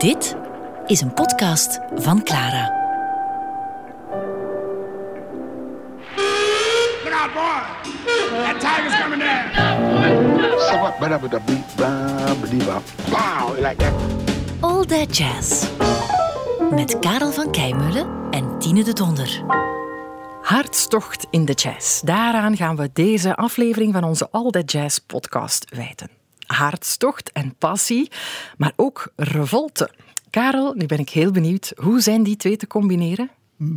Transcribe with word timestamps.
Dit 0.00 0.36
is 0.86 1.00
een 1.00 1.14
podcast 1.14 1.80
van 1.94 2.22
Clara. 2.22 2.72
Look 7.04 7.12
out, 7.12 7.32
boy. 7.34 7.92
That 8.42 8.60
tiger's 8.60 9.00
coming 9.00 9.20
down. 9.20 9.50
So 10.58 10.78
what? 10.78 10.98
But 10.98 11.10
I 11.10 11.42
beat, 11.46 11.64
Wow, 13.08 13.54
like 13.58 13.76
that. 13.76 13.92
All 14.60 14.84
That 14.84 15.16
Jazz. 15.16 15.68
Met 16.70 16.98
Karel 16.98 17.30
van 17.32 17.50
Keimullen 17.50 18.06
en 18.30 18.58
Tine 18.58 18.84
de 18.84 18.92
Donder. 18.92 19.42
Hartstocht 20.42 21.26
in 21.30 21.44
de 21.44 21.52
jazz. 21.52 22.00
Daaraan 22.00 22.56
gaan 22.56 22.76
we 22.76 22.90
deze 22.92 23.36
aflevering 23.36 23.92
van 23.92 24.04
onze 24.04 24.28
All 24.30 24.50
That 24.50 24.72
Jazz 24.72 24.98
podcast 24.98 25.76
wijten. 25.76 26.19
Hartstocht 26.52 27.32
en 27.32 27.54
passie, 27.58 28.10
maar 28.56 28.72
ook 28.76 29.12
revolte. 29.16 29.90
Karel, 30.30 30.74
nu 30.74 30.86
ben 30.86 30.98
ik 30.98 31.08
heel 31.08 31.30
benieuwd. 31.30 31.72
Hoe 31.76 32.00
zijn 32.00 32.22
die 32.22 32.36
twee 32.36 32.56
te 32.56 32.66
combineren? 32.66 33.30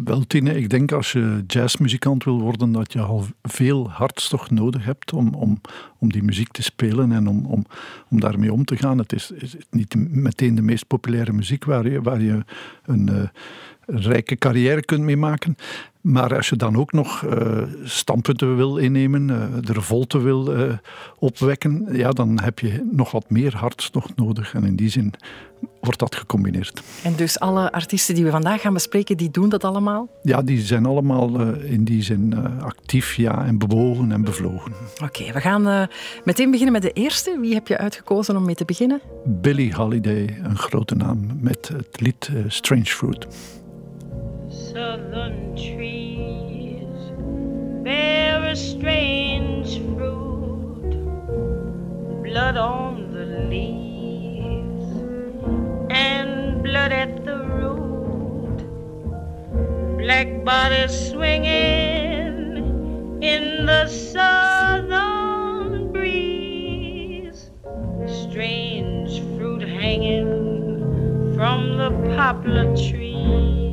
Wel, 0.04 0.28
Tine, 0.28 0.58
ik 0.58 0.70
denk 0.70 0.92
als 0.92 1.12
je 1.12 1.44
jazzmuzikant 1.48 2.24
wil 2.24 2.42
worden, 2.42 2.72
dat 2.72 2.94
je 2.94 3.00
al 3.00 3.26
veel 3.42 3.90
hartstocht 3.90 4.52
nodig 4.52 4.86
hebt 4.86 5.14
om, 5.14 5.34
om, 5.34 5.62
om 6.00 6.12
die 6.12 6.24
muziek 6.24 6.52
te 6.52 6.64
spelen 6.64 7.12
en 7.12 7.28
om, 7.28 7.46
om, 7.46 7.66
om 8.10 8.20
daarmee 8.20 8.54
om 8.54 8.66
te 8.66 8.78
gaan. 8.78 8.98
Het 8.98 9.14
is, 9.14 9.32
is 9.32 9.56
niet 9.70 9.96
meteen 9.96 10.56
de 10.56 10.62
meest 10.62 10.88
populaire 10.88 11.34
muziek 11.34 11.66
waar 11.66 11.90
je, 11.90 12.02
waar 12.02 12.22
je 12.22 12.44
een, 12.86 13.10
uh, 13.12 13.24
rijke 13.86 14.36
carrière 14.36 14.82
kunt 14.82 15.02
mee 15.02 15.18
maken. 15.18 15.56
Maar 16.04 16.36
als 16.36 16.50
je 16.50 16.56
dan 16.56 16.78
ook 16.78 16.92
nog 16.92 17.22
uh, 17.22 17.64
standpunten 17.84 18.56
wil 18.56 18.78
innemen, 18.78 19.30
uh, 19.30 19.46
de 19.62 19.74
revolte 19.74 20.20
wil 20.20 20.58
uh, 20.58 20.74
opwekken, 21.20 21.88
ja, 21.92 22.10
dan 22.10 22.40
heb 22.42 22.60
je 22.60 22.90
nog 22.92 23.12
wat 23.12 23.30
meer 23.30 23.56
hartstocht 23.56 24.16
nodig. 24.16 24.54
En 24.54 24.64
in 24.64 24.76
die 24.76 24.90
zin 24.90 25.14
wordt 25.82 26.00
dat 26.00 26.16
gecombineerd. 26.16 26.84
En 27.04 27.16
dus 27.16 27.40
alle 27.40 27.72
artiesten 27.72 28.16
die 28.16 28.24
we 28.24 28.30
vandaag 28.30 28.62
gaan 28.62 28.74
bespreken, 28.74 29.18
die 29.18 29.32
doen 29.32 29.50
dat 29.50 29.64
allemaal? 29.64 30.10
Ja, 30.24 30.42
die 30.42 30.62
zijn 30.62 30.86
allemaal 30.86 31.40
in 31.56 31.84
die 31.84 32.02
zin 32.02 32.36
actief 32.60 33.14
ja, 33.14 33.46
en 33.46 33.58
bewogen 33.58 34.12
en 34.12 34.22
bevlogen. 34.22 34.72
Oké, 35.04 35.32
we 35.32 35.40
gaan 35.42 35.88
meteen 36.24 36.52
beginnen 36.52 36.74
met 36.74 36.82
de 36.82 36.92
eerste. 36.92 37.38
Wie 37.42 37.54
heb 37.54 37.68
je 37.68 37.78
uitgekozen 37.78 38.36
om 38.36 38.46
mee 38.46 38.56
te 38.56 38.66
beginnen? 38.66 39.02
Billie 39.26 39.76
Holiday, 39.76 40.40
een 40.44 40.58
grote 40.58 40.96
naam, 40.96 41.38
met 41.40 41.68
het 41.68 42.02
lied 42.02 42.32
Strange 42.48 42.86
Fruit. 42.86 43.28
Southern 44.74 45.56
trees 45.56 47.12
bear 47.84 48.44
a 48.44 48.56
strange 48.56 49.78
fruit, 49.94 50.90
blood 52.24 52.58
on 52.58 53.14
the 53.14 53.26
leaves 53.54 54.86
and 55.92 56.64
blood 56.64 56.92
at 56.92 57.24
the 57.24 57.38
root, 57.38 58.66
black 60.00 60.44
bodies 60.44 61.12
swinging 61.12 62.58
in 63.22 63.68
the 63.68 63.88
southern 63.88 65.92
breeze, 65.92 67.52
strange 68.08 69.22
fruit 69.38 69.62
hanging 69.62 71.36
from 71.36 71.78
the 71.78 71.92
poplar 72.16 72.76
tree. 72.76 73.73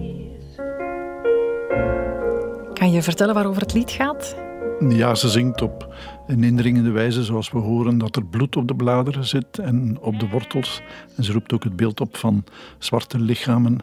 Kan 2.80 2.90
je 2.90 3.02
vertellen 3.02 3.34
waarover 3.34 3.62
het 3.62 3.72
lied 3.72 3.90
gaat? 3.90 4.36
Ja, 4.88 5.14
ze 5.14 5.28
zingt 5.28 5.62
op 5.62 5.94
een 6.30 6.44
indringende 6.44 6.90
wijze, 6.90 7.24
zoals 7.24 7.50
we 7.50 7.58
horen, 7.58 7.98
dat 7.98 8.16
er 8.16 8.24
bloed 8.24 8.56
op 8.56 8.68
de 8.68 8.74
bladeren 8.74 9.24
zit 9.24 9.58
en 9.58 9.98
op 10.00 10.20
de 10.20 10.28
wortels. 10.28 10.82
En 11.16 11.24
ze 11.24 11.32
roept 11.32 11.52
ook 11.52 11.64
het 11.64 11.76
beeld 11.76 12.00
op 12.00 12.16
van 12.16 12.44
zwarte 12.78 13.18
lichamen 13.18 13.80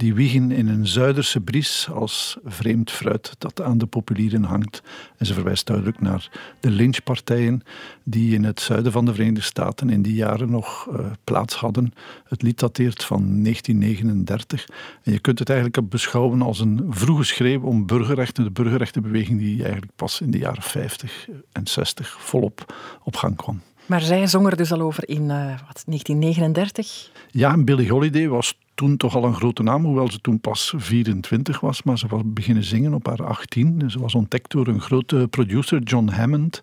die 0.00 0.14
wiegen 0.14 0.50
in 0.50 0.68
een 0.68 0.86
Zuiderse 0.86 1.40
bries 1.40 1.88
als 1.92 2.38
vreemd 2.44 2.90
fruit 2.90 3.34
dat 3.38 3.62
aan 3.62 3.78
de 3.78 3.86
populieren 3.86 4.42
hangt. 4.42 4.82
En 5.16 5.26
ze 5.26 5.34
verwijst 5.34 5.66
duidelijk 5.66 6.00
naar 6.00 6.30
de 6.60 6.70
lynchpartijen 6.70 7.62
die 8.04 8.34
in 8.34 8.44
het 8.44 8.60
zuiden 8.60 8.92
van 8.92 9.04
de 9.04 9.14
Verenigde 9.14 9.40
Staten 9.40 9.90
in 9.90 10.02
die 10.02 10.14
jaren 10.14 10.50
nog 10.50 10.88
uh, 10.92 11.06
plaats 11.24 11.54
hadden. 11.54 11.92
Het 12.24 12.42
lied 12.42 12.58
dateert 12.58 13.04
van 13.04 13.42
1939. 13.42 14.66
En 15.02 15.12
je 15.12 15.18
kunt 15.18 15.38
het 15.38 15.50
eigenlijk 15.50 15.88
beschouwen 15.88 16.42
als 16.42 16.60
een 16.60 16.86
vroege 16.88 17.24
schreeuw 17.24 17.62
om 17.62 17.86
burgerrechten, 17.86 18.44
de 18.44 18.50
burgerrechtenbeweging 18.50 19.38
die 19.38 19.62
eigenlijk 19.62 19.92
pas 19.96 20.20
in 20.20 20.30
de 20.30 20.38
jaren 20.38 20.62
50 20.62 21.28
en 21.52 21.66
60 21.66 21.89
volop 22.02 22.74
op 23.04 23.16
gang 23.16 23.36
kwam. 23.36 23.60
Maar 23.86 24.00
zij 24.00 24.26
zong 24.26 24.46
er 24.46 24.56
dus 24.56 24.72
al 24.72 24.80
over 24.80 25.08
in 25.08 25.22
uh, 25.22 25.46
wat, 25.46 25.82
1939? 25.86 27.10
Ja, 27.30 27.52
en 27.52 27.64
Billie 27.64 27.90
Holiday 27.90 28.28
was 28.28 28.58
toen 28.74 28.96
toch 28.96 29.16
al 29.16 29.24
een 29.24 29.34
grote 29.34 29.62
naam, 29.62 29.84
hoewel 29.84 30.10
ze 30.10 30.20
toen 30.20 30.40
pas 30.40 30.74
24 30.76 31.60
was. 31.60 31.82
Maar 31.82 31.98
ze 31.98 32.06
was 32.06 32.22
beginnen 32.24 32.64
zingen 32.64 32.94
op 32.94 33.06
haar 33.06 33.24
18. 33.24 33.82
Ze 33.90 33.98
was 33.98 34.14
ontdekt 34.14 34.50
door 34.50 34.66
een 34.66 34.80
grote 34.80 35.26
producer, 35.30 35.82
John 35.82 36.08
Hammond. 36.08 36.62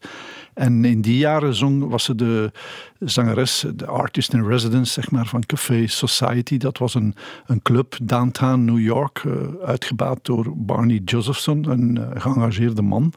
En 0.53 0.85
in 0.85 1.01
die 1.01 1.17
jaren 1.17 1.55
zong, 1.55 1.89
was 1.89 2.03
ze 2.03 2.15
de 2.15 2.51
zangeres, 2.99 3.65
de 3.75 3.85
artist 3.85 4.33
in 4.33 4.47
residence 4.47 4.93
zeg 4.93 5.11
maar, 5.11 5.27
van 5.27 5.45
Café 5.45 5.87
Society. 5.87 6.57
Dat 6.57 6.77
was 6.77 6.93
een, 6.93 7.15
een 7.45 7.61
club 7.61 7.97
downtown 8.01 8.65
New 8.65 8.79
York, 8.79 9.23
uh, 9.23 9.33
uitgebaat 9.65 10.19
door 10.21 10.53
Barney 10.55 11.01
Josephson, 11.05 11.69
een 11.69 11.97
uh, 11.99 12.21
geëngageerde 12.21 12.81
man. 12.81 13.13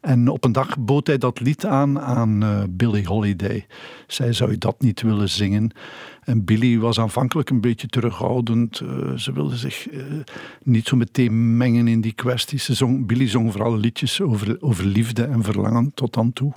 En 0.00 0.28
op 0.28 0.44
een 0.44 0.52
dag 0.52 0.78
bood 0.78 1.06
hij 1.06 1.18
dat 1.18 1.40
lied 1.40 1.66
aan 1.66 2.00
aan 2.00 2.44
uh, 2.44 2.62
Billie 2.70 3.06
Holiday. 3.06 3.66
Zij 4.06 4.32
zou 4.32 4.50
je 4.50 4.58
dat 4.58 4.80
niet 4.80 5.02
willen 5.02 5.28
zingen. 5.28 5.70
En 6.24 6.44
Billie 6.44 6.80
was 6.80 7.00
aanvankelijk 7.00 7.50
een 7.50 7.60
beetje 7.60 7.86
terughoudend. 7.86 8.80
Uh, 8.80 9.16
ze 9.16 9.32
wilde 9.32 9.56
zich 9.56 9.92
uh, 9.92 10.02
niet 10.62 10.86
zo 10.86 10.96
meteen 10.96 11.56
mengen 11.56 11.88
in 11.88 12.00
die 12.00 12.12
kwesties. 12.12 12.64
Ze 12.64 12.74
zong, 12.74 13.06
Billie 13.06 13.28
zong 13.28 13.52
vooral 13.52 13.76
liedjes 13.76 14.20
over, 14.20 14.56
over 14.60 14.84
liefde 14.84 15.24
en 15.24 15.42
verlangen 15.42 15.92
tot 15.94 16.14
dan 16.14 16.32
toe. 16.32 16.52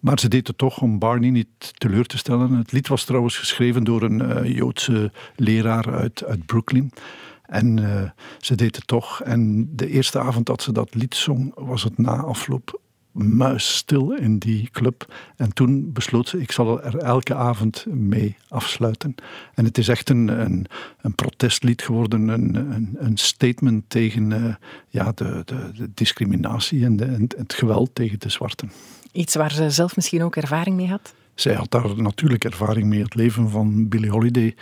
Maar 0.00 0.18
ze 0.18 0.28
deed 0.28 0.46
het 0.46 0.58
toch 0.58 0.80
om 0.80 0.98
Barney 0.98 1.30
niet 1.30 1.72
teleur 1.78 2.06
te 2.06 2.18
stellen. 2.18 2.52
Het 2.52 2.72
lied 2.72 2.88
was 2.88 3.04
trouwens 3.04 3.38
geschreven 3.38 3.84
door 3.84 4.02
een 4.02 4.52
Joodse 4.52 5.12
leraar 5.36 5.92
uit, 5.92 6.24
uit 6.24 6.46
Brooklyn. 6.46 6.92
En 7.50 7.76
uh, 7.76 8.10
ze 8.38 8.54
deed 8.54 8.76
het 8.76 8.86
toch. 8.86 9.22
En 9.22 9.68
de 9.76 9.88
eerste 9.88 10.18
avond 10.18 10.46
dat 10.46 10.62
ze 10.62 10.72
dat 10.72 10.94
lied 10.94 11.14
zong, 11.14 11.52
was 11.54 11.82
het 11.82 11.98
na 11.98 12.16
afloop 12.16 12.80
muisstil 13.12 14.12
in 14.12 14.38
die 14.38 14.68
club. 14.70 15.14
En 15.36 15.52
toen 15.52 15.92
besloot 15.92 16.28
ze, 16.28 16.40
ik 16.40 16.52
zal 16.52 16.82
er 16.82 16.96
elke 16.96 17.34
avond 17.34 17.86
mee 17.88 18.36
afsluiten. 18.48 19.14
En 19.54 19.64
het 19.64 19.78
is 19.78 19.88
echt 19.88 20.10
een, 20.10 20.28
een, 20.28 20.66
een 21.00 21.14
protestlied 21.14 21.82
geworden, 21.82 22.28
een, 22.28 22.54
een, 22.54 22.96
een 22.98 23.16
statement 23.16 23.84
tegen 23.88 24.30
uh, 24.30 24.54
ja, 24.88 25.12
de, 25.14 25.42
de, 25.44 25.70
de, 25.74 25.90
discriminatie 25.94 26.84
en, 26.84 26.96
de, 26.96 27.04
en 27.04 27.28
het 27.36 27.54
geweld 27.54 27.94
tegen 27.94 28.18
de 28.20 28.28
zwarten. 28.28 28.72
Iets 29.12 29.34
waar 29.34 29.52
ze 29.52 29.70
zelf 29.70 29.96
misschien 29.96 30.22
ook 30.22 30.36
ervaring 30.36 30.76
mee 30.76 30.88
had? 30.88 31.14
Zij 31.40 31.54
had 31.54 31.70
daar 31.70 32.02
natuurlijk 32.02 32.44
ervaring 32.44 32.86
mee. 32.86 33.02
Het 33.02 33.14
leven 33.14 33.50
van 33.50 33.88
Billie 33.88 34.10
Holiday 34.10 34.54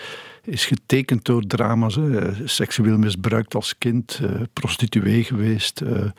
is 0.45 0.67
getekend 0.67 1.25
door 1.25 1.47
drama's. 1.47 1.99
Seksueel 2.45 2.99
misbruikt 2.99 3.55
als 3.55 3.79
kind, 3.79 4.21
uh, 4.23 4.31
prostituee 4.53 5.25
geweest, 5.25 5.81
uh, 5.81 6.11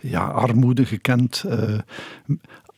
ja, 0.00 0.24
armoede 0.26 0.86
gekend. 0.86 1.44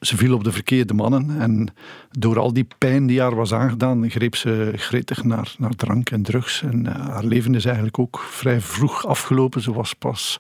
Ze 0.05 0.17
viel 0.17 0.35
op 0.35 0.45
de 0.45 0.53
verkeerde 0.53 0.95
mannen 0.95 1.41
en 1.41 1.69
door 2.11 2.39
al 2.39 2.53
die 2.53 2.67
pijn 2.79 3.07
die 3.07 3.21
haar 3.21 3.35
was 3.35 3.53
aangedaan, 3.53 4.11
greep 4.11 4.37
ze 4.37 4.73
gretig 4.77 5.25
naar, 5.25 5.55
naar 5.59 5.75
drank 5.75 6.11
en 6.11 6.23
drugs. 6.23 6.63
En 6.63 6.87
haar 6.87 7.25
leven 7.25 7.55
is 7.55 7.65
eigenlijk 7.65 7.99
ook 7.99 8.19
vrij 8.19 8.61
vroeg 8.61 9.07
afgelopen. 9.07 9.61
Ze 9.61 9.73
was 9.73 9.95
pas 9.95 10.39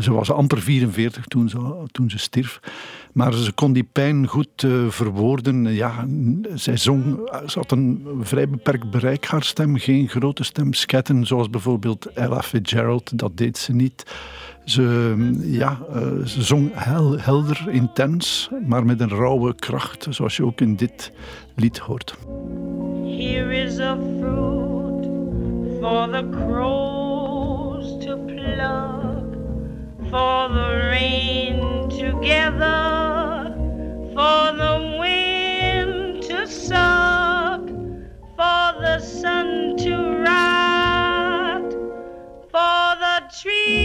ze 0.00 0.12
was 0.12 0.30
amper 0.30 0.62
44 0.62 1.24
toen 1.24 1.48
ze, 1.48 1.84
toen 1.92 2.10
ze 2.10 2.18
stierf. 2.18 2.60
Maar 3.12 3.32
ze 3.32 3.52
kon 3.52 3.72
die 3.72 3.88
pijn 3.92 4.26
goed 4.26 4.62
uh, 4.62 4.88
verwoorden. 4.88 5.74
Ja, 5.74 6.06
zij 6.54 6.76
zong, 6.76 7.30
ze 7.46 7.58
had 7.58 7.70
een 7.70 8.06
vrij 8.20 8.48
beperkt 8.48 8.90
bereik, 8.90 9.26
haar 9.26 9.42
stem. 9.42 9.76
Geen 9.76 10.08
grote 10.08 10.44
stem. 10.44 10.72
Sketten, 10.72 11.26
zoals 11.26 11.50
bijvoorbeeld 11.50 12.06
Ella 12.06 12.42
Fitzgerald, 12.42 13.18
dat 13.18 13.36
deed 13.36 13.58
ze 13.58 13.72
niet. 13.72 14.04
Ze, 14.64 15.14
ja, 15.42 15.78
uh, 15.94 16.26
ze 16.26 16.42
zong 16.42 16.70
hel, 16.74 17.18
helder, 17.18 17.68
intens, 17.68 18.50
maar 18.66 18.86
met 18.86 19.00
een 19.00 19.08
rauwe 19.08 19.54
kracht, 19.54 20.06
zoals 20.10 20.36
je 20.36 20.44
ook 20.44 20.60
in 20.60 20.76
dit 20.76 21.12
lied 21.54 21.78
hoort. 21.78 22.14
Here 23.04 23.62
is 23.62 23.78
a 23.78 23.96
fruit 24.18 25.04
for 25.80 26.08
the 26.10 26.28
crows 26.30 28.04
to 28.04 28.16
pluck, 28.16 29.34
for 30.10 30.48
the 30.48 30.88
rain 30.90 31.88
to 31.88 32.18
gather, 32.20 33.52
for 34.14 34.52
the 34.56 34.96
wind 35.00 36.22
to 36.22 36.46
suck, 36.46 37.68
for 38.36 38.74
the 38.80 38.98
sun 39.00 39.76
to 39.76 39.96
rot, 40.24 41.72
for 42.50 42.96
the 42.98 43.22
tree 43.42 43.79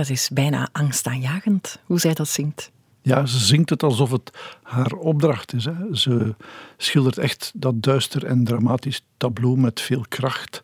Dat 0.00 0.08
is 0.08 0.28
bijna 0.32 0.68
angstaanjagend, 0.72 1.78
hoe 1.84 1.98
zij 1.98 2.14
dat 2.14 2.28
zingt. 2.28 2.70
Ja, 3.02 3.26
ze 3.26 3.38
zingt 3.38 3.70
het 3.70 3.82
alsof 3.82 4.10
het 4.10 4.30
haar 4.62 4.92
opdracht 4.92 5.52
is. 5.52 5.64
Hè. 5.64 5.72
Ze 5.92 6.34
schildert 6.76 7.18
echt 7.18 7.52
dat 7.54 7.82
duister 7.82 8.24
en 8.24 8.44
dramatisch 8.44 9.02
tableau 9.16 9.58
met 9.58 9.80
veel 9.80 10.04
kracht. 10.08 10.60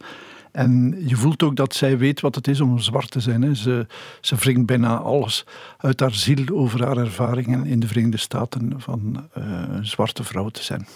En 0.57 0.95
je 1.07 1.17
voelt 1.17 1.43
ook 1.43 1.57
dat 1.57 1.75
zij 1.75 1.99
weet 1.99 2.21
wat 2.21 2.35
het 2.35 2.49
is 2.49 2.61
om 2.61 2.79
zwart 2.79 3.11
te 3.11 3.21
zijn. 3.21 3.43
Hè. 3.43 3.55
Ze, 3.55 3.87
ze 4.21 4.35
wringt 4.35 4.67
bijna 4.67 4.97
alles 4.97 5.45
uit 5.79 6.01
haar 6.01 6.15
ziel 6.15 6.45
over 6.53 6.85
haar 6.85 6.97
ervaringen 6.97 7.67
in 7.67 7.81
de 7.81 7.87
Verenigde 7.87 8.17
Staten 8.17 8.73
van 8.77 9.29
uh, 9.39 9.45
een 9.69 9.87
zwarte 9.87 10.25
vrouw 10.25 10.49
te 10.49 10.63
zijn. 10.63 10.87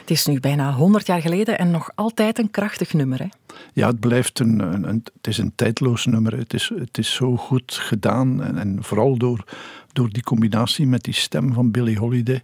Het 0.00 0.10
is 0.10 0.26
nu 0.26 0.40
bijna 0.40 0.72
100 0.72 1.06
jaar 1.06 1.20
geleden 1.20 1.58
en 1.58 1.70
nog 1.70 1.90
altijd 1.94 2.38
een 2.38 2.50
krachtig 2.50 2.92
nummer. 2.92 3.18
Hè? 3.18 3.26
Ja, 3.72 3.86
het 3.86 4.00
blijft 4.00 4.38
een, 4.38 4.58
een, 4.58 4.88
een, 4.88 5.04
het 5.16 5.26
is 5.26 5.38
een 5.38 5.52
tijdloos 5.54 6.06
nummer. 6.06 6.36
Het 6.36 6.54
is, 6.54 6.70
het 6.78 6.98
is 6.98 7.14
zo 7.14 7.36
goed 7.36 7.72
gedaan 7.72 8.42
en, 8.42 8.58
en 8.58 8.78
vooral 8.80 9.16
door, 9.16 9.44
door 9.92 10.10
die 10.10 10.22
combinatie 10.22 10.86
met 10.86 11.02
die 11.02 11.14
stem 11.14 11.52
van 11.52 11.70
Billie 11.70 11.98
Holiday. 11.98 12.42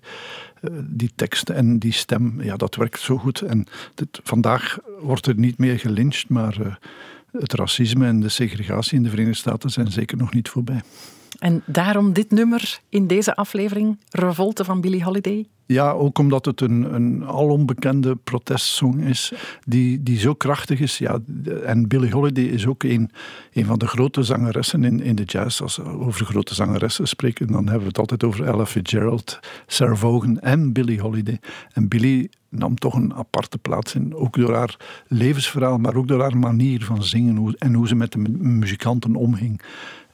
Eh, 0.65 0.71
die 0.83 1.11
tekst 1.15 1.51
en 1.51 1.79
die 1.79 1.93
stem, 1.93 2.43
ja, 2.43 2.57
dat 2.57 2.75
werkt 2.75 3.01
zo 3.01 3.19
goed. 3.19 3.41
En 3.41 3.67
vandaag 4.23 4.79
wordt 5.01 5.27
er 5.27 5.35
niet 5.35 5.59
meer 5.59 5.79
gelyncht, 5.79 6.29
maar 6.29 6.61
uh, 6.61 6.75
het 7.33 7.53
racisme 7.53 8.07
en 8.07 8.21
de 8.21 8.29
segregatie 8.29 8.97
in 8.97 9.03
de 9.03 9.09
Verenigde 9.09 9.39
Staten 9.39 9.71
zijn 9.71 9.93
zeker 9.93 10.17
nog 10.17 10.33
niet 10.33 10.49
voorbij. 10.49 10.83
En 11.39 11.63
daarom 11.67 12.13
dit 12.13 12.31
nummer 12.31 12.81
in 12.89 13.07
deze 13.07 13.37
aflevering, 13.37 13.99
Revolte 14.11 14.65
van 14.65 14.81
Billie 14.81 15.05
Holiday? 15.05 15.47
Ja, 15.67 15.91
ook 15.91 16.19
omdat 16.19 16.45
het 16.45 16.61
een, 16.61 16.95
een 16.95 17.25
alonbekende 17.25 18.17
protestsong 18.17 19.05
is, 19.05 19.33
die, 19.67 20.03
die 20.03 20.19
zo 20.19 20.35
krachtig 20.35 20.81
is. 20.81 20.99
Ja, 20.99 21.19
en 21.65 21.89
Billie 21.89 22.11
Holiday 22.11 22.45
is 22.45 22.67
ook 22.67 22.83
een, 22.83 23.11
een 23.53 23.65
van 23.65 23.79
de 23.79 23.87
grote 23.87 24.23
zangeressen 24.23 24.85
in, 24.85 25.03
in 25.03 25.15
de 25.15 25.23
jazz. 25.23 25.61
Als 25.61 25.77
we 25.77 25.85
over 25.85 26.27
grote 26.27 26.55
zangeressen 26.55 27.09
spreken, 27.09 27.47
dan 27.47 27.65
hebben 27.65 27.81
we 27.81 27.89
het 27.89 27.99
altijd 27.99 28.25
over 28.25 28.45
Ella 28.45 28.67
Fitzgerald, 28.67 29.41
Sarah 29.67 29.97
Vaughan 29.97 30.41
en 30.41 30.73
Billie 30.73 31.01
Holiday. 31.01 31.41
En 31.73 31.89
Billie 31.89 32.31
nam 32.49 32.79
toch 32.79 32.95
een 32.95 33.15
aparte 33.15 33.59
plaats 33.59 33.95
in, 33.95 34.15
ook 34.15 34.37
door 34.37 34.55
haar 34.55 34.77
levensverhaal, 35.09 35.79
maar 35.79 35.95
ook 35.95 36.09
door 36.09 36.21
haar 36.21 36.37
manier 36.37 36.85
van 36.85 37.03
zingen 37.03 37.55
en 37.59 37.75
hoe 37.75 37.89
ze 37.89 37.95
met 37.95 38.13
de 38.13 38.19
muzikanten 38.39 39.17
omging. 39.17 39.61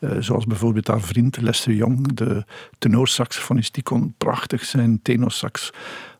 Uh, 0.00 0.10
zoals 0.18 0.44
bijvoorbeeld 0.44 0.86
haar 0.86 1.00
vriend 1.00 1.40
Lester 1.40 1.72
Young, 1.72 2.12
de 2.14 2.44
tenorsaxofonist, 2.78 3.74
die 3.74 3.82
kon 3.82 4.14
prachtig 4.18 4.64
zijn 4.64 5.02
tenorsax 5.02 5.72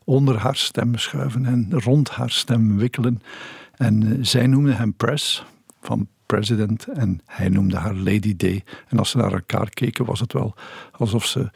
onder 0.03 0.37
haar 0.37 0.55
stem 0.55 0.97
schuiven 0.97 1.45
en 1.45 1.67
rond 1.69 2.09
haar 2.09 2.29
stem 2.29 2.77
wikkelen. 2.77 3.21
En 3.75 4.01
uh, 4.01 4.17
zij 4.21 4.47
noemde 4.47 4.73
hem 4.73 4.93
Press, 4.93 5.45
van 5.81 6.07
president, 6.25 6.87
en 6.87 7.21
hij 7.25 7.49
noemde 7.49 7.77
haar 7.77 7.95
Lady 7.95 8.35
Day. 8.35 8.63
En 8.87 8.97
als 8.99 9.09
ze 9.09 9.17
naar 9.17 9.33
elkaar 9.33 9.69
keken, 9.69 10.05
was 10.05 10.19
het 10.19 10.33
wel 10.33 10.55
alsof 10.91 11.25
ze 11.25 11.51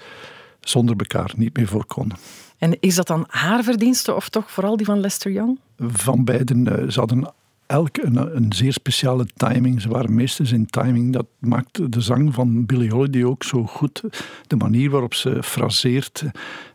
zonder 0.60 0.96
elkaar 0.98 1.34
niet 1.36 1.58
meer 1.58 1.68
voor 1.68 1.86
konden. 1.86 2.18
En 2.58 2.78
is 2.80 2.96
dat 2.96 3.08
dan 3.08 3.26
haar 3.28 3.64
verdienste 3.64 4.14
of 4.14 4.30
toch 4.30 4.52
vooral 4.52 4.78
die 4.78 4.86
van 4.86 5.00
Lester 5.00 5.32
Young? 5.32 5.60
Van 5.78 6.24
beiden. 6.24 6.82
Uh, 6.82 6.90
ze 6.90 7.00
hadden 7.00 7.34
elk 7.68 7.98
een, 7.98 8.54
zeer 8.54 8.74
speciale 8.74 9.26
timing. 9.36 9.82
Ze 9.82 9.90
waren 9.90 10.16
meesters 10.16 10.52
in 10.52 10.66
timing. 10.66 11.14
Dat 11.14 11.26
maakt 11.40 11.92
de 11.92 12.02
zang 12.02 12.34
van 12.34 12.66
Billie 12.66 12.92
Holiday 12.92 13.24
ook 13.24 13.44
zo 13.44 13.66
goed. 13.66 14.04
De 14.48 14.56
manier 14.56 14.90
waarop 14.90 15.14
ze 15.14 15.44
fraseert. 15.44 16.24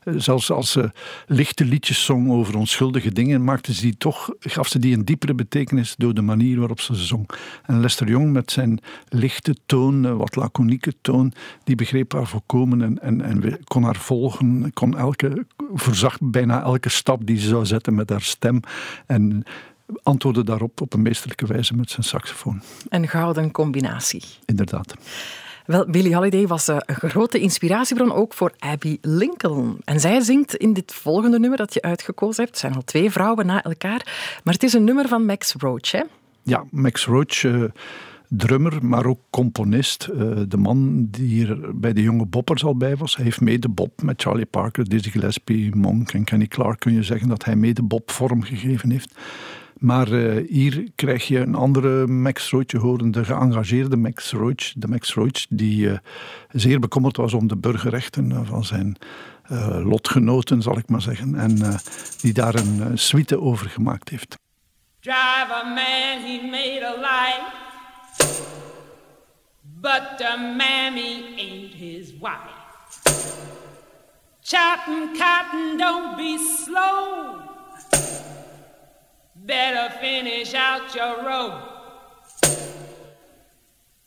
Eh, 0.00 0.14
zelfs 0.16 0.50
als 0.50 0.70
ze 0.70 0.90
lichte 1.26 1.64
liedjes 1.64 2.04
zong 2.04 2.30
over 2.30 2.56
onschuldige 2.56 3.12
dingen, 3.12 3.44
maakte 3.44 3.74
ze 3.74 3.80
die 3.80 3.96
toch, 3.96 4.30
gaf 4.38 4.68
ze 4.68 4.78
die 4.78 4.96
een 4.96 5.04
diepere 5.04 5.34
betekenis 5.34 5.94
door 5.96 6.14
de 6.14 6.22
manier 6.22 6.58
waarop 6.58 6.80
ze 6.80 6.94
zong. 6.94 7.28
En 7.66 7.80
Lester 7.80 8.08
Young 8.08 8.32
met 8.32 8.50
zijn 8.50 8.80
lichte 9.08 9.56
toon, 9.66 10.06
eh, 10.06 10.16
wat 10.16 10.36
laconieke 10.36 10.94
toon, 11.00 11.32
die 11.64 11.76
begreep 11.76 12.12
haar 12.12 12.26
volkomen 12.26 12.82
en, 12.82 13.02
en, 13.02 13.20
en 13.20 13.58
kon 13.64 13.82
haar 13.82 13.96
volgen, 13.96 14.70
kon 14.72 14.96
elke, 14.96 15.46
voorzag 15.74 16.18
bijna 16.20 16.62
elke 16.62 16.88
stap 16.88 17.26
die 17.26 17.38
ze 17.38 17.48
zou 17.48 17.66
zetten 17.66 17.94
met 17.94 18.10
haar 18.10 18.22
stem. 18.22 18.60
En 19.06 19.44
antwoordde 20.02 20.44
daarop 20.44 20.80
op 20.80 20.92
een 20.92 21.02
meesterlijke 21.02 21.46
wijze 21.46 21.74
met 21.74 21.90
zijn 21.90 22.02
saxofoon. 22.02 22.62
Een 22.88 23.08
gouden 23.08 23.50
combinatie. 23.50 24.22
Inderdaad. 24.44 24.94
Wel, 25.66 25.86
Billie 25.86 26.14
Holiday 26.14 26.46
was 26.46 26.68
eh, 26.68 26.76
een 26.86 27.10
grote 27.10 27.38
inspiratiebron 27.38 28.12
ook 28.12 28.34
voor 28.34 28.52
Abby 28.58 28.98
Lincoln. 29.00 29.78
En 29.84 30.00
zij 30.00 30.20
zingt 30.20 30.54
in 30.54 30.72
dit 30.72 30.92
volgende 30.92 31.38
nummer 31.38 31.58
dat 31.58 31.74
je 31.74 31.82
uitgekozen 31.82 32.36
hebt. 32.36 32.50
Het 32.50 32.58
zijn 32.58 32.74
al 32.74 32.84
twee 32.84 33.10
vrouwen 33.10 33.46
na 33.46 33.62
elkaar. 33.62 34.02
Maar 34.44 34.54
het 34.54 34.62
is 34.62 34.72
een 34.72 34.84
nummer 34.84 35.08
van 35.08 35.24
Max 35.24 35.54
Roach, 35.58 35.90
hè? 35.90 36.02
Ja, 36.42 36.64
Max 36.70 37.04
Roach... 37.04 37.42
Uh, 37.42 37.64
drummer, 38.30 38.84
maar 38.86 39.06
ook 39.06 39.20
componist. 39.30 40.08
Uh, 40.12 40.40
de 40.48 40.56
man 40.56 41.08
die 41.10 41.46
er 41.46 41.78
bij 41.78 41.92
de 41.92 42.02
jonge 42.02 42.26
boppers 42.26 42.64
al 42.64 42.76
bij 42.76 42.96
was. 42.96 43.16
Hij 43.16 43.24
heeft 43.24 43.40
mede 43.40 43.68
Bob 43.68 44.02
met 44.02 44.22
Charlie 44.22 44.46
Parker, 44.46 44.88
Dizzy 44.88 45.10
Gillespie, 45.10 45.76
Monk 45.76 46.12
en 46.12 46.24
Kenny 46.24 46.46
Clark. 46.46 46.80
Kun 46.80 46.92
je 46.92 47.02
zeggen 47.02 47.28
dat 47.28 47.44
hij 47.44 47.56
mede 47.56 47.82
Bob 47.82 48.10
vorm 48.10 48.42
gegeven 48.42 48.90
heeft. 48.90 49.14
Maar 49.80 50.08
uh, 50.08 50.48
hier 50.48 50.90
krijg 50.94 51.28
je 51.28 51.38
een 51.38 51.54
andere 51.54 52.06
Max 52.06 52.50
Roach, 52.50 52.72
horen 52.72 53.10
de 53.10 53.24
geëngageerde 53.24 53.96
Max 53.96 54.30
Roach, 54.32 54.72
de 54.74 54.88
Max 54.88 55.14
Roach 55.14 55.46
die 55.48 55.86
uh, 55.86 55.98
zeer 56.50 56.78
bekommerd 56.78 57.16
was 57.16 57.34
om 57.34 57.48
de 57.48 57.56
burgerrechten 57.56 58.46
van 58.46 58.64
zijn 58.64 58.96
uh, 59.52 59.84
lotgenoten, 59.84 60.62
zal 60.62 60.78
ik 60.78 60.88
maar 60.88 61.02
zeggen, 61.02 61.34
en 61.34 61.80
die 62.20 62.32
daar 62.32 62.54
een 62.54 62.98
suite 62.98 63.40
over 63.40 63.68
gemaakt 63.68 64.08
heeft. 64.08 64.38
Drive 65.00 65.52
a 65.52 65.64
man, 65.64 66.22
he 66.24 66.40
made 66.50 66.84
a 66.84 66.94
life, 67.00 67.40
but 69.62 70.02
the 70.18 70.54
mammy 70.56 71.22
ain't 71.36 71.74
his 71.74 72.12
wife. 72.18 72.58
Chopping 74.42 75.18
cotton, 75.18 75.76
don't 75.76 76.16
be 76.16 76.36
slow. 76.64 77.48
Better 79.46 79.98
finish 80.00 80.52
out 80.52 80.94
your 80.94 81.24
row. 81.24 81.62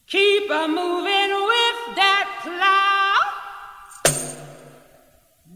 Keep 0.06 0.52
a 0.52 0.68
moving 0.68 1.32
with 1.52 1.96
that 1.96 2.40
plow. 2.44 4.14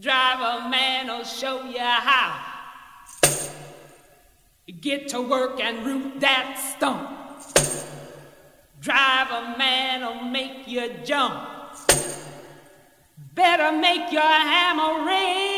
Driver 0.00 0.68
man 0.68 1.06
will 1.06 1.24
show 1.24 1.64
you 1.64 1.78
how. 1.78 2.44
Get 4.80 5.08
to 5.08 5.22
work 5.22 5.60
and 5.60 5.86
root 5.86 6.18
that 6.20 6.58
stump. 6.76 7.10
Driver 8.80 9.56
man 9.56 10.00
will 10.00 10.24
make 10.24 10.66
you 10.66 10.92
jump. 11.04 11.40
Better 13.34 13.70
make 13.78 14.10
your 14.10 14.22
hammer 14.22 15.04
ring 15.06 15.57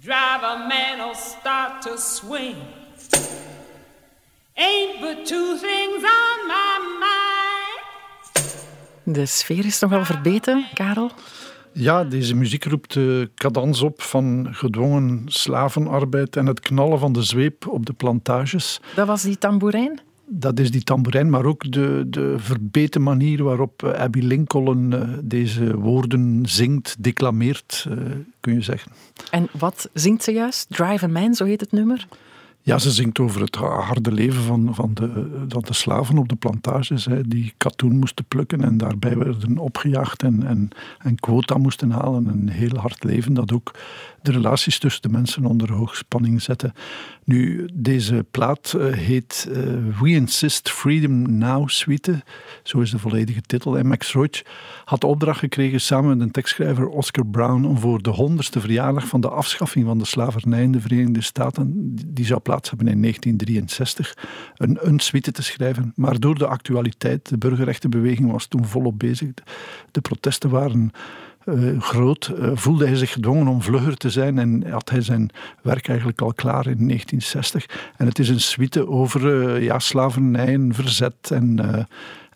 drive 0.00 0.44
a 0.44 0.66
man 0.68 1.14
start 1.14 1.82
to 1.82 1.96
swing. 1.96 2.56
Ain't 4.54 5.00
but 5.00 5.26
two 5.26 5.56
things 5.56 6.04
on 6.04 6.46
my 6.46 6.78
mind. 6.98 7.82
De 9.04 9.26
sfeer 9.26 9.64
is 9.64 9.78
nog 9.78 9.90
wel 9.90 10.04
verbeterd, 10.04 10.64
Karel? 10.74 11.10
Ja, 11.72 12.04
deze 12.04 12.34
muziek 12.34 12.64
roept 12.64 12.92
de 12.92 13.30
cadans 13.34 13.82
op 13.82 14.02
van 14.02 14.48
gedwongen 14.50 15.22
slavenarbeid 15.26 16.36
en 16.36 16.46
het 16.46 16.60
knallen 16.60 16.98
van 16.98 17.12
de 17.12 17.22
zweep 17.22 17.66
op 17.68 17.86
de 17.86 17.92
plantages. 17.92 18.80
Dat 18.94 19.06
was 19.06 19.22
die 19.22 19.38
tamboerijn? 19.38 20.00
Dat 20.30 20.58
is 20.58 20.70
die 20.70 20.82
tamboerijn, 20.82 21.30
maar 21.30 21.44
ook 21.44 21.72
de, 21.72 22.06
de 22.10 22.34
verbeten 22.38 23.02
manier 23.02 23.42
waarop 23.42 23.82
eh, 23.82 23.92
Abby 23.92 24.20
Lincoln 24.20 24.92
eh, 24.92 25.08
deze 25.22 25.76
woorden 25.76 26.42
zingt, 26.46 26.96
declameert, 26.98 27.86
eh, 27.88 27.96
kun 28.40 28.54
je 28.54 28.62
zeggen. 28.62 28.92
En 29.30 29.48
wat 29.58 29.88
zingt 29.92 30.22
ze 30.22 30.32
juist? 30.32 30.66
Drive 30.68 31.04
a 31.04 31.08
Man, 31.08 31.34
zo 31.34 31.44
heet 31.44 31.60
het 31.60 31.72
nummer? 31.72 32.06
Ja, 32.62 32.78
ze 32.78 32.90
zingt 32.90 33.18
over 33.18 33.40
het 33.40 33.54
harde 33.56 34.12
leven 34.12 34.42
van, 34.42 34.74
van, 34.74 34.90
de, 34.94 35.44
van 35.48 35.62
de 35.66 35.72
slaven 35.72 36.18
op 36.18 36.28
de 36.28 36.36
plantages, 36.36 37.04
hè, 37.04 37.28
die 37.28 37.54
katoen 37.56 37.98
moesten 37.98 38.24
plukken 38.24 38.64
en 38.64 38.76
daarbij 38.76 39.16
werden 39.18 39.58
opgejaagd 39.58 40.22
en, 40.22 40.46
en, 40.46 40.68
en 40.98 41.14
quota 41.14 41.56
moesten 41.56 41.90
halen. 41.90 42.26
Een 42.26 42.48
heel 42.48 42.76
hard 42.76 43.04
leven 43.04 43.34
dat 43.34 43.52
ook 43.52 43.74
de 44.22 44.32
relaties 44.32 44.78
tussen 44.78 45.02
de 45.02 45.08
mensen 45.08 45.44
onder 45.44 45.72
hoogspanning 45.72 46.42
zette. 46.42 46.72
Nu, 47.24 47.68
deze 47.72 48.26
plaat 48.30 48.72
eh, 48.72 48.92
heet 48.92 49.48
uh, 49.48 49.56
We 50.00 50.08
Insist 50.08 50.70
Freedom 50.70 51.38
Now 51.38 51.68
Suite, 51.68 52.22
zo 52.62 52.80
is 52.80 52.90
de 52.90 52.98
volledige 52.98 53.40
titel. 53.40 53.78
En 53.78 53.86
Max 53.86 54.12
Roach 54.12 54.42
had 54.84 55.00
de 55.00 55.06
opdracht 55.06 55.38
gekregen 55.38 55.80
samen 55.80 56.08
met 56.08 56.20
een 56.20 56.30
tekstschrijver 56.30 56.88
Oscar 56.88 57.26
Brown 57.26 57.64
om 57.64 57.78
voor 57.78 58.02
de 58.02 58.10
honderdste 58.10 58.60
verjaardag 58.60 59.06
van 59.06 59.20
de 59.20 59.28
afschaffing 59.28 59.86
van 59.86 59.98
de 59.98 60.04
slavernij 60.04 60.62
in 60.62 60.72
de 60.72 60.80
Verenigde 60.80 61.22
Staten, 61.22 61.94
die 62.06 62.24
zou 62.24 62.40
plaats 62.48 62.68
hebben 62.68 62.88
in 62.88 63.00
1963, 63.00 64.16
een, 64.56 64.78
een 64.80 64.98
suite 64.98 65.32
te 65.32 65.42
schrijven. 65.42 65.92
Maar 65.96 66.20
door 66.20 66.38
de 66.38 66.46
actualiteit, 66.46 67.28
de 67.28 67.38
burgerrechtenbeweging 67.38 68.30
was 68.32 68.46
toen 68.46 68.64
volop 68.64 68.98
bezig. 68.98 69.28
De 69.90 70.00
protesten 70.00 70.50
waren 70.50 70.92
eh, 71.44 71.80
groot, 71.80 72.26
eh, 72.26 72.50
voelde 72.54 72.86
hij 72.86 72.96
zich 72.96 73.12
gedwongen 73.12 73.46
om 73.46 73.62
vlugger 73.62 73.96
te 73.96 74.10
zijn 74.10 74.38
en 74.38 74.70
had 74.70 74.90
hij 74.90 75.00
zijn 75.00 75.30
werk 75.62 75.88
eigenlijk 75.88 76.20
al 76.20 76.32
klaar 76.32 76.66
in 76.66 76.86
1960. 76.86 77.66
En 77.96 78.06
het 78.06 78.18
is 78.18 78.28
een 78.28 78.40
suite 78.40 78.88
over 78.88 79.20
eh, 79.54 79.62
ja, 79.62 79.78
slavernij 79.78 80.46
en 80.46 80.74
verzet 80.74 81.30
en, 81.30 81.86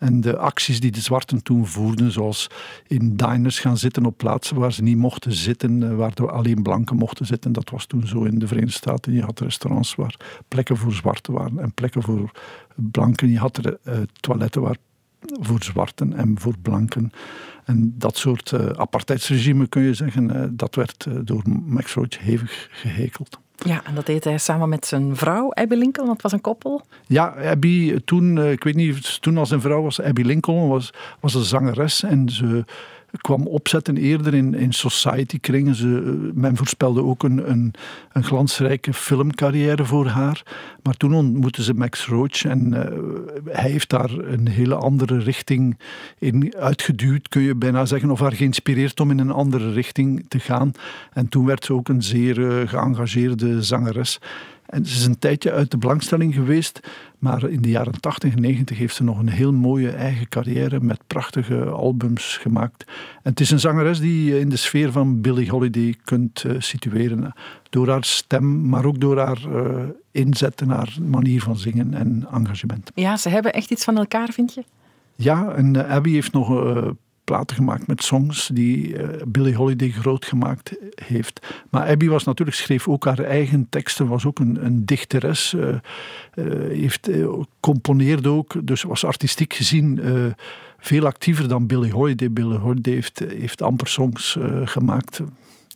en 0.02 0.20
de 0.20 0.36
acties 0.36 0.80
die 0.80 0.90
de 0.90 1.00
zwarten 1.00 1.42
toen 1.42 1.66
voerden, 1.66 2.12
zoals 2.12 2.50
in 2.86 3.16
diners 3.16 3.58
gaan 3.58 3.76
zitten 3.76 4.06
op 4.06 4.16
plaatsen 4.16 4.56
waar 4.56 4.72
ze 4.72 4.82
niet 4.82 4.96
mochten 4.96 5.32
zitten, 5.32 5.82
eh, 5.82 5.96
waar 5.96 6.30
alleen 6.30 6.62
blanken 6.62 6.96
mochten 6.96 7.26
zitten. 7.26 7.52
Dat 7.52 7.70
was 7.70 7.86
toen 7.86 8.06
zo 8.06 8.22
in 8.22 8.38
de 8.38 8.46
Verenigde 8.46 8.76
Staten. 8.76 9.12
Je 9.12 9.22
had 9.22 9.40
restaurants 9.40 9.94
waar 9.94 10.16
plekken 10.48 10.76
voor 10.76 10.92
zwarten 10.92 11.32
waren 11.32 11.58
en 11.58 11.72
plekken 11.72 12.02
voor 12.02 12.30
blanken. 12.74 13.30
Je 13.30 13.38
had 13.38 13.56
er 13.56 13.78
eh, 13.82 13.98
toiletten 14.20 14.62
waar 14.62 14.76
voor 15.40 15.62
zwarten 15.62 16.12
en 16.12 16.38
voor 16.38 16.54
blanken. 16.62 17.10
En 17.64 17.94
dat 17.98 18.16
soort 18.16 18.52
eh, 18.52 18.66
apartheidsregime, 18.66 19.66
kun 19.66 19.82
je 19.82 19.94
zeggen, 19.94 20.56
dat 20.56 20.74
werd 20.74 21.06
door 21.24 21.42
Max 21.64 21.94
Roach 21.94 22.18
hevig 22.18 22.68
gehekeld. 22.70 23.38
Ja, 23.64 23.80
en 23.84 23.94
dat 23.94 24.06
deed 24.06 24.24
hij 24.24 24.38
samen 24.38 24.68
met 24.68 24.86
zijn 24.86 25.16
vrouw, 25.16 25.52
Abby 25.52 25.74
Lincoln, 25.74 26.06
want 26.06 26.22
het 26.22 26.22
was 26.22 26.32
een 26.32 26.40
koppel. 26.40 26.82
Ja, 27.06 27.34
Abby, 27.50 28.00
toen, 28.04 28.38
eh, 28.38 28.50
ik 28.50 28.64
weet 28.64 28.74
niet 28.74 28.90
of 28.90 28.96
het 28.96 29.22
toen 29.22 29.38
al 29.38 29.46
zijn 29.46 29.60
vrouw 29.60 29.82
was, 29.82 30.00
Abby 30.00 30.22
Lincoln 30.22 30.68
was, 30.68 30.92
was 31.20 31.34
een 31.34 31.44
zangeres 31.44 32.02
en 32.02 32.28
ze 32.28 32.64
kwam 33.20 33.46
opzetten 33.46 33.96
eerder 33.96 34.34
in, 34.34 34.54
in 34.54 34.72
society-kringen. 34.72 35.74
Eh, 35.74 36.32
men 36.34 36.56
voorspelde 36.56 37.02
ook 37.02 37.22
een, 37.22 37.50
een, 37.50 37.74
een 38.12 38.24
glansrijke 38.24 38.94
filmcarrière 38.94 39.84
voor 39.84 40.06
haar. 40.06 40.42
Maar 40.82 40.96
toen 40.96 41.14
ontmoette 41.14 41.62
ze 41.62 41.74
Max 41.74 42.06
Roach 42.06 42.44
en 42.44 42.74
eh, 42.74 42.98
hij 43.44 43.70
heeft 43.70 43.90
daar 43.90 44.10
een 44.10 44.48
hele 44.48 44.74
andere 44.74 45.18
richting 45.18 45.78
in 46.18 46.54
uitgeduwd, 46.56 47.28
kun 47.28 47.42
je 47.42 47.54
bijna 47.54 47.84
zeggen, 47.84 48.10
of 48.10 48.20
haar 48.20 48.32
geïnspireerd 48.32 49.00
om 49.00 49.10
in 49.10 49.18
een 49.18 49.30
andere 49.30 49.72
richting 49.72 50.24
te 50.28 50.38
gaan. 50.38 50.72
En 51.12 51.28
toen 51.28 51.46
werd 51.46 51.64
ze 51.64 51.72
ook 51.72 51.88
een 51.88 52.02
zeer 52.02 52.48
eh, 52.48 52.68
geëngageerde 52.68 53.62
zangeres. 53.62 54.20
En 54.72 54.86
ze 54.86 54.96
is 54.96 55.04
een 55.04 55.18
tijdje 55.18 55.52
uit 55.52 55.70
de 55.70 55.78
belangstelling 55.78 56.34
geweest, 56.34 56.80
maar 57.18 57.48
in 57.48 57.62
de 57.62 57.68
jaren 57.68 58.00
80 58.00 58.34
en 58.34 58.40
90 58.40 58.78
heeft 58.78 58.94
ze 58.94 59.04
nog 59.04 59.18
een 59.18 59.28
heel 59.28 59.52
mooie 59.52 59.90
eigen 59.90 60.28
carrière 60.28 60.80
met 60.80 61.06
prachtige 61.06 61.64
albums 61.64 62.36
gemaakt. 62.36 62.84
En 63.22 63.30
het 63.30 63.40
is 63.40 63.50
een 63.50 63.60
zangeres 63.60 64.00
die 64.00 64.24
je 64.24 64.40
in 64.40 64.48
de 64.48 64.56
sfeer 64.56 64.92
van 64.92 65.20
Billie 65.20 65.50
Holiday 65.50 65.94
kunt 66.04 66.44
eh, 66.44 66.54
situeren. 66.58 67.32
Door 67.70 67.88
haar 67.88 68.04
stem, 68.04 68.68
maar 68.68 68.84
ook 68.84 69.00
door 69.00 69.18
haar 69.18 69.38
eh, 69.54 69.84
inzet 70.10 70.60
en 70.60 70.68
haar 70.68 70.96
manier 71.02 71.42
van 71.42 71.56
zingen 71.56 71.94
en 71.94 72.26
engagement. 72.32 72.90
Ja, 72.94 73.16
ze 73.16 73.28
hebben 73.28 73.52
echt 73.52 73.70
iets 73.70 73.84
van 73.84 73.96
elkaar, 73.96 74.28
vind 74.28 74.54
je? 74.54 74.64
Ja, 75.16 75.52
en 75.54 75.86
eh, 75.86 75.94
Abby 75.94 76.12
heeft 76.12 76.32
nog 76.32 76.48
platen 77.32 77.56
gemaakt 77.56 77.86
met 77.86 78.02
songs 78.02 78.50
die 78.52 78.96
eh, 78.96 79.22
Billie 79.26 79.54
Holiday 79.54 79.90
groot 79.90 80.24
gemaakt 80.24 80.76
heeft. 80.94 81.46
Maar 81.70 81.88
Abby 81.88 82.08
was 82.08 82.24
natuurlijk, 82.24 82.56
schreef 82.58 82.88
ook 82.88 83.04
haar 83.04 83.18
eigen 83.18 83.66
teksten, 83.70 84.06
was 84.06 84.24
ook 84.26 84.38
een, 84.38 84.64
een 84.64 84.86
dichteres, 84.86 85.54
eh, 85.54 85.76
heeft, 86.68 87.10
componeerde 87.60 88.28
ook, 88.28 88.66
dus 88.66 88.82
was 88.82 89.04
artistiek 89.04 89.54
gezien 89.54 90.00
veel 90.78 91.06
actiever 91.06 91.48
dan 91.48 91.66
Billie 91.66 91.92
Holiday. 91.92 92.30
Billie 92.30 92.58
Holiday 92.58 92.94
heeft, 92.94 93.18
heeft 93.18 93.62
amper 93.62 93.86
songs 93.86 94.38
gemaakt. 94.64 95.20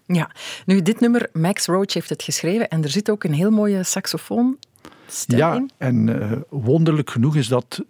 Ja. 0.06 0.30
Nu, 0.66 0.82
dit 0.82 1.00
nummer, 1.00 1.28
Max 1.32 1.66
Roach 1.66 1.92
heeft 1.92 2.08
het 2.08 2.22
geschreven 2.22 2.68
en 2.68 2.82
er 2.82 2.90
zit 2.90 3.10
ook 3.10 3.24
een 3.24 3.32
heel 3.32 3.50
mooie 3.50 3.82
saxofoon 3.82 4.56
Ja, 5.26 5.54
in. 5.54 5.70
en 5.78 6.44
wonderlijk 6.48 7.10
genoeg 7.10 7.36
is 7.36 7.48
dat 7.48 7.82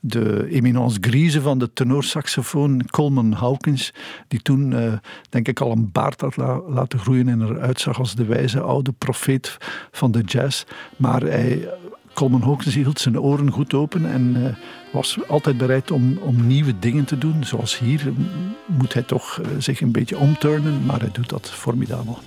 de 0.00 0.48
eminence 0.50 0.98
grise 1.00 1.40
van 1.40 1.58
de 1.58 1.72
tenorsaxofoon 1.72 2.86
Coleman 2.90 3.32
Hawkins, 3.32 3.92
die 4.28 4.42
toen 4.42 4.72
eh, 4.72 4.92
denk 5.28 5.48
ik 5.48 5.60
al 5.60 5.70
een 5.72 5.92
baard 5.92 6.20
had 6.20 6.36
la- 6.36 6.60
laten 6.68 6.98
groeien 6.98 7.28
en 7.28 7.42
eruit 7.42 7.80
zag 7.80 7.98
als 7.98 8.14
de 8.14 8.24
wijze 8.24 8.60
oude 8.60 8.92
profeet 8.92 9.56
van 9.90 10.10
de 10.12 10.20
jazz. 10.20 10.64
Maar 10.96 11.20
hij, 11.20 11.68
Coleman 12.14 12.42
Hawkins 12.42 12.74
hield 12.74 13.00
zijn 13.00 13.20
oren 13.20 13.50
goed 13.50 13.74
open 13.74 14.10
en 14.10 14.46
eh, 14.46 14.54
was 14.92 15.18
altijd 15.28 15.58
bereid 15.58 15.90
om, 15.90 16.18
om 16.18 16.46
nieuwe 16.46 16.78
dingen 16.78 17.04
te 17.04 17.18
doen. 17.18 17.44
Zoals 17.44 17.78
hier 17.78 18.12
moet 18.66 18.92
hij 18.92 19.02
toch 19.02 19.40
eh, 19.40 19.48
zich 19.58 19.80
een 19.80 19.92
beetje 19.92 20.18
omturnen, 20.18 20.84
maar 20.86 21.00
hij 21.00 21.10
doet 21.12 21.28
dat 21.28 21.50
formidabel. 21.50 22.18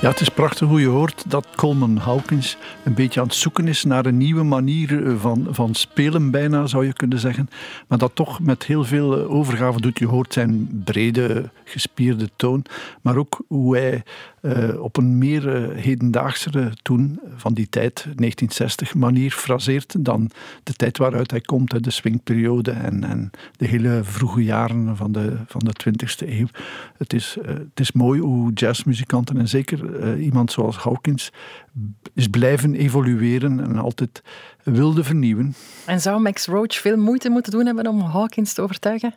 Ja, 0.00 0.08
het 0.08 0.20
is 0.20 0.28
prachtig 0.28 0.68
hoe 0.68 0.80
je 0.80 0.86
hoort 0.86 1.24
dat 1.26 1.46
Coleman 1.56 1.96
Hawkins 1.96 2.56
een 2.84 2.94
beetje 2.94 3.20
aan 3.20 3.26
het 3.26 3.34
zoeken 3.34 3.68
is 3.68 3.84
naar 3.84 4.06
een 4.06 4.16
nieuwe 4.16 4.42
manier 4.42 5.06
eh, 5.06 5.14
van, 5.18 5.46
van 5.50 5.74
spelen, 5.74 6.30
bijna 6.30 6.66
zou 6.66 6.86
je 6.86 6.92
kunnen 6.92 7.18
zeggen. 7.18 7.48
Maar 7.88 7.98
dat 7.98 8.10
toch 8.14 8.40
met 8.40 8.64
heel 8.64 8.84
veel 8.84 9.18
eh, 9.18 9.30
overgave 9.30 9.80
doet. 9.80 9.98
Je 9.98 10.06
hoort 10.06 10.32
zijn 10.32 10.82
brede, 10.84 11.50
gespierde 11.70 12.28
toon, 12.36 12.64
maar 13.02 13.16
ook 13.16 13.44
hoe 13.46 13.76
hij 13.76 14.02
eh, 14.40 14.82
op 14.82 14.96
een 14.96 15.18
meer 15.18 15.54
eh, 15.54 15.82
hedendaagse 15.82 16.72
toen, 16.82 17.20
van 17.36 17.54
die 17.54 17.68
tijd, 17.68 17.94
1960, 17.94 18.94
manier 18.94 19.30
fraseert 19.30 20.04
dan 20.04 20.30
de 20.62 20.72
tijd 20.72 20.98
waaruit 20.98 21.30
hij 21.30 21.40
komt, 21.40 21.84
de 21.84 21.90
swingperiode 21.90 22.70
en, 22.70 23.04
en 23.04 23.30
de 23.56 23.66
hele 23.66 24.00
vroege 24.02 24.44
jaren 24.44 24.96
van 24.96 25.12
de, 25.12 25.36
van 25.46 25.60
de 25.64 25.72
20e 25.84 26.28
eeuw. 26.28 26.46
Het 26.96 27.12
is, 27.12 27.36
eh, 27.42 27.54
het 27.54 27.80
is 27.80 27.92
mooi 27.92 28.20
hoe 28.20 28.52
jazzmuzikanten, 28.52 29.36
en 29.36 29.48
zeker 29.48 30.18
iemand 30.18 30.52
zoals 30.52 30.76
Hawkins, 30.76 31.32
is 32.14 32.28
blijven 32.28 32.74
evolueren 32.74 33.60
en 33.60 33.76
altijd 33.76 34.22
wilde 34.64 35.04
vernieuwen. 35.04 35.54
En 35.86 36.00
zou 36.00 36.20
Max 36.20 36.46
Roach 36.46 36.74
veel 36.74 36.96
moeite 36.96 37.28
moeten 37.28 37.52
doen 37.52 37.66
hebben 37.66 37.86
om 37.86 38.00
Hawkins 38.00 38.52
te 38.52 38.62
overtuigen? 38.62 39.14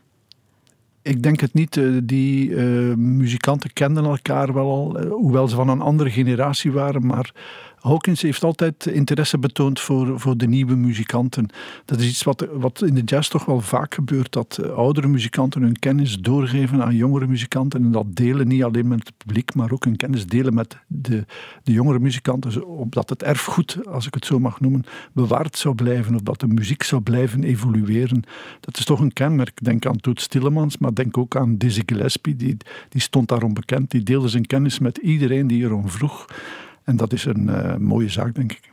Ik 1.03 1.24
denk 1.24 1.39
het 1.39 1.53
niet. 1.53 1.77
eh, 1.77 1.86
Die 2.03 2.55
eh, 2.55 2.95
muzikanten 2.95 3.74
kenden 3.74 4.03
elkaar 4.05 4.53
wel 4.53 4.69
al, 4.72 5.00
eh, 5.00 5.10
hoewel 5.10 5.48
ze 5.48 5.55
van 5.55 5.69
een 5.69 5.81
andere 5.81 6.10
generatie 6.10 6.72
waren. 6.72 7.05
Maar 7.05 7.33
Hawkins 7.83 8.21
heeft 8.21 8.43
altijd 8.43 8.85
interesse 8.85 9.37
betoond 9.37 9.79
voor, 9.79 10.19
voor 10.19 10.37
de 10.37 10.47
nieuwe 10.47 10.75
muzikanten. 10.75 11.47
Dat 11.85 11.99
is 11.99 12.07
iets 12.07 12.23
wat, 12.23 12.47
wat 12.53 12.81
in 12.81 12.93
de 12.95 13.01
jazz 13.03 13.29
toch 13.29 13.45
wel 13.45 13.61
vaak 13.61 13.93
gebeurt. 13.93 14.31
Dat 14.31 14.57
eh, 14.63 14.69
oudere 14.69 15.07
muzikanten 15.07 15.61
hun 15.61 15.79
kennis 15.79 16.19
doorgeven 16.19 16.83
aan 16.83 16.95
jongere 16.95 17.27
muzikanten. 17.27 17.83
En 17.83 17.91
dat 17.91 18.15
delen 18.15 18.47
niet 18.47 18.63
alleen 18.63 18.87
met 18.87 18.99
het 19.07 19.17
publiek, 19.17 19.53
maar 19.55 19.71
ook 19.71 19.83
hun 19.85 19.95
kennis 19.95 20.25
delen 20.27 20.53
met 20.53 20.77
de, 20.87 21.25
de 21.63 21.71
jongere 21.71 21.99
muzikanten. 21.99 22.51
zo- 22.51 22.59
Opdat 22.59 23.09
het 23.09 23.23
erfgoed, 23.23 23.87
als 23.87 24.07
ik 24.07 24.13
het 24.13 24.25
zo 24.25 24.39
mag 24.39 24.59
noemen, 24.59 24.83
bewaard 25.13 25.57
zou 25.57 25.75
blijven. 25.75 26.15
Of 26.15 26.21
dat 26.21 26.39
de 26.39 26.47
muziek 26.47 26.83
zou 26.83 27.01
blijven 27.01 27.43
evolueren. 27.43 28.23
Dat 28.59 28.77
is 28.77 28.85
toch 28.85 28.99
een 28.99 29.13
kenmerk. 29.13 29.63
Denk 29.63 29.85
aan 29.85 29.97
Toet 29.97 30.21
Stillemans, 30.21 30.77
maar 30.77 30.93
denk 30.93 31.17
ook 31.17 31.35
aan 31.35 31.57
Dizzy 31.57 31.81
Gillespie. 31.85 32.35
Die, 32.35 32.57
die 32.89 33.01
stond 33.01 33.27
daarom 33.27 33.53
bekend. 33.53 33.91
Die 33.91 34.03
deelde 34.03 34.27
zijn 34.27 34.45
kennis 34.45 34.79
met 34.79 34.97
iedereen 34.97 35.47
die 35.47 35.63
erom 35.63 35.89
vroeg. 35.89 36.25
En 36.83 36.95
dat 36.95 37.13
is 37.13 37.25
een 37.25 37.49
eh, 37.49 37.75
mooie 37.75 38.09
zaak, 38.09 38.35
denk 38.35 38.51
ik. 38.51 38.71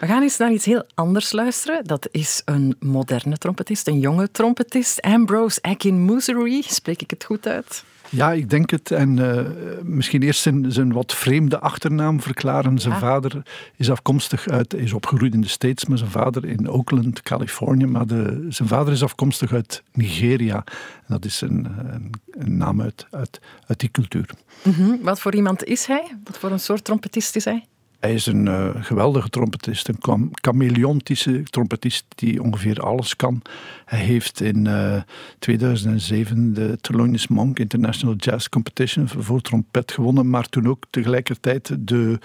We 0.00 0.06
gaan 0.06 0.22
eens 0.22 0.36
naar 0.36 0.52
iets 0.52 0.64
heel 0.64 0.84
anders 0.94 1.32
luisteren. 1.32 1.84
Dat 1.84 2.08
is 2.10 2.42
een 2.44 2.76
moderne 2.80 3.36
trompetist, 3.38 3.86
een 3.86 4.00
jonge 4.00 4.30
trompetist. 4.30 5.00
Ambrose 5.00 5.62
Akin-Musery, 5.62 6.62
spreek 6.66 7.02
ik 7.02 7.10
het 7.10 7.24
goed 7.24 7.46
uit? 7.46 7.84
Ja, 8.10 8.32
ik 8.32 8.50
denk 8.50 8.70
het. 8.70 8.90
En 8.90 9.36
eh, 9.36 9.44
misschien 9.82 10.22
eerst 10.22 10.40
zijn, 10.40 10.72
zijn 10.72 10.92
wat 10.92 11.14
vreemde 11.14 11.58
achternaam 11.58 12.20
verklaren. 12.20 12.78
Zijn 12.78 12.94
Ah. 12.94 13.00
vader 13.00 13.42
is 13.76 13.90
afkomstig 13.90 14.48
uit, 14.48 14.74
is 14.74 14.92
opgegroeid 14.92 15.34
in 15.34 15.40
de 15.40 15.48
States, 15.48 15.84
maar 15.86 15.98
zijn 15.98 16.10
vader 16.10 16.44
in 16.44 16.70
Oakland, 16.70 17.22
Californië. 17.22 17.86
Maar 17.86 18.06
de, 18.06 18.46
zijn 18.48 18.68
vader 18.68 18.92
is 18.92 19.02
afkomstig 19.02 19.52
uit 19.52 19.82
Nigeria. 19.92 20.56
En 20.96 21.04
dat 21.06 21.24
is 21.24 21.40
een, 21.40 21.66
een, 21.92 22.12
een 22.30 22.56
naam 22.56 22.82
uit, 22.82 23.06
uit, 23.10 23.40
uit 23.66 23.80
die 23.80 23.90
cultuur. 23.90 24.30
Mhm. 24.62 24.96
Wat 25.02 25.20
voor 25.20 25.34
iemand 25.34 25.64
is 25.64 25.86
hij? 25.86 26.16
Wat 26.24 26.38
voor 26.38 26.50
een 26.50 26.60
soort 26.60 26.84
trompetist 26.84 27.36
is 27.36 27.44
hij? 27.44 27.64
Hij 27.98 28.14
is 28.14 28.26
een 28.26 28.46
uh, 28.46 28.70
geweldige 28.74 29.28
trompetist, 29.28 29.88
een 29.88 30.30
chameleontische 30.32 31.42
trompetist 31.42 32.04
die 32.14 32.42
ongeveer 32.42 32.80
alles 32.80 33.16
kan. 33.16 33.42
Hij 33.84 33.98
heeft 33.98 34.40
in 34.40 34.64
uh, 34.64 35.02
2007 35.38 36.54
de 36.54 36.78
Thelonious 36.80 37.28
Monk 37.28 37.58
International 37.58 38.14
Jazz 38.14 38.48
Competition 38.48 39.08
voor 39.08 39.40
trompet 39.40 39.92
gewonnen, 39.92 40.30
maar 40.30 40.48
toen 40.48 40.68
ook 40.68 40.84
tegelijkertijd 40.90 41.76
de 41.78 42.18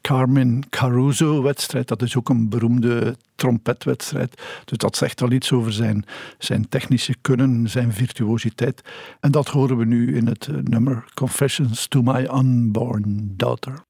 Carmen 0.00 0.68
Caruso-wedstrijd. 0.70 1.88
Dat 1.88 2.02
is 2.02 2.16
ook 2.16 2.28
een 2.28 2.48
beroemde 2.48 3.16
trompetwedstrijd. 3.34 4.42
Dus 4.64 4.78
dat 4.78 4.96
zegt 4.96 5.20
wel 5.20 5.32
iets 5.32 5.52
over 5.52 5.72
zijn, 5.72 6.04
zijn 6.38 6.68
technische 6.68 7.14
kunnen, 7.20 7.68
zijn 7.68 7.92
virtuositeit. 7.92 8.82
En 9.20 9.30
dat 9.30 9.48
horen 9.48 9.76
we 9.76 9.84
nu 9.84 10.16
in 10.16 10.26
het 10.26 10.48
nummer 10.68 11.04
Confessions 11.14 11.86
to 11.86 12.02
My 12.02 12.28
Unborn 12.32 13.32
Daughter. 13.36 13.88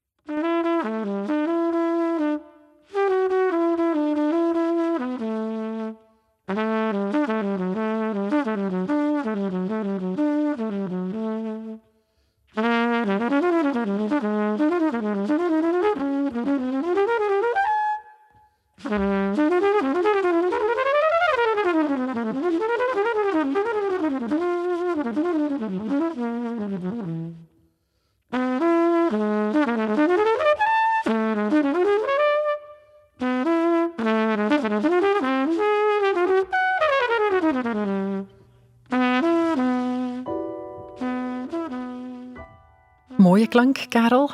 Klank, 43.51 43.89
Karel. 43.89 44.29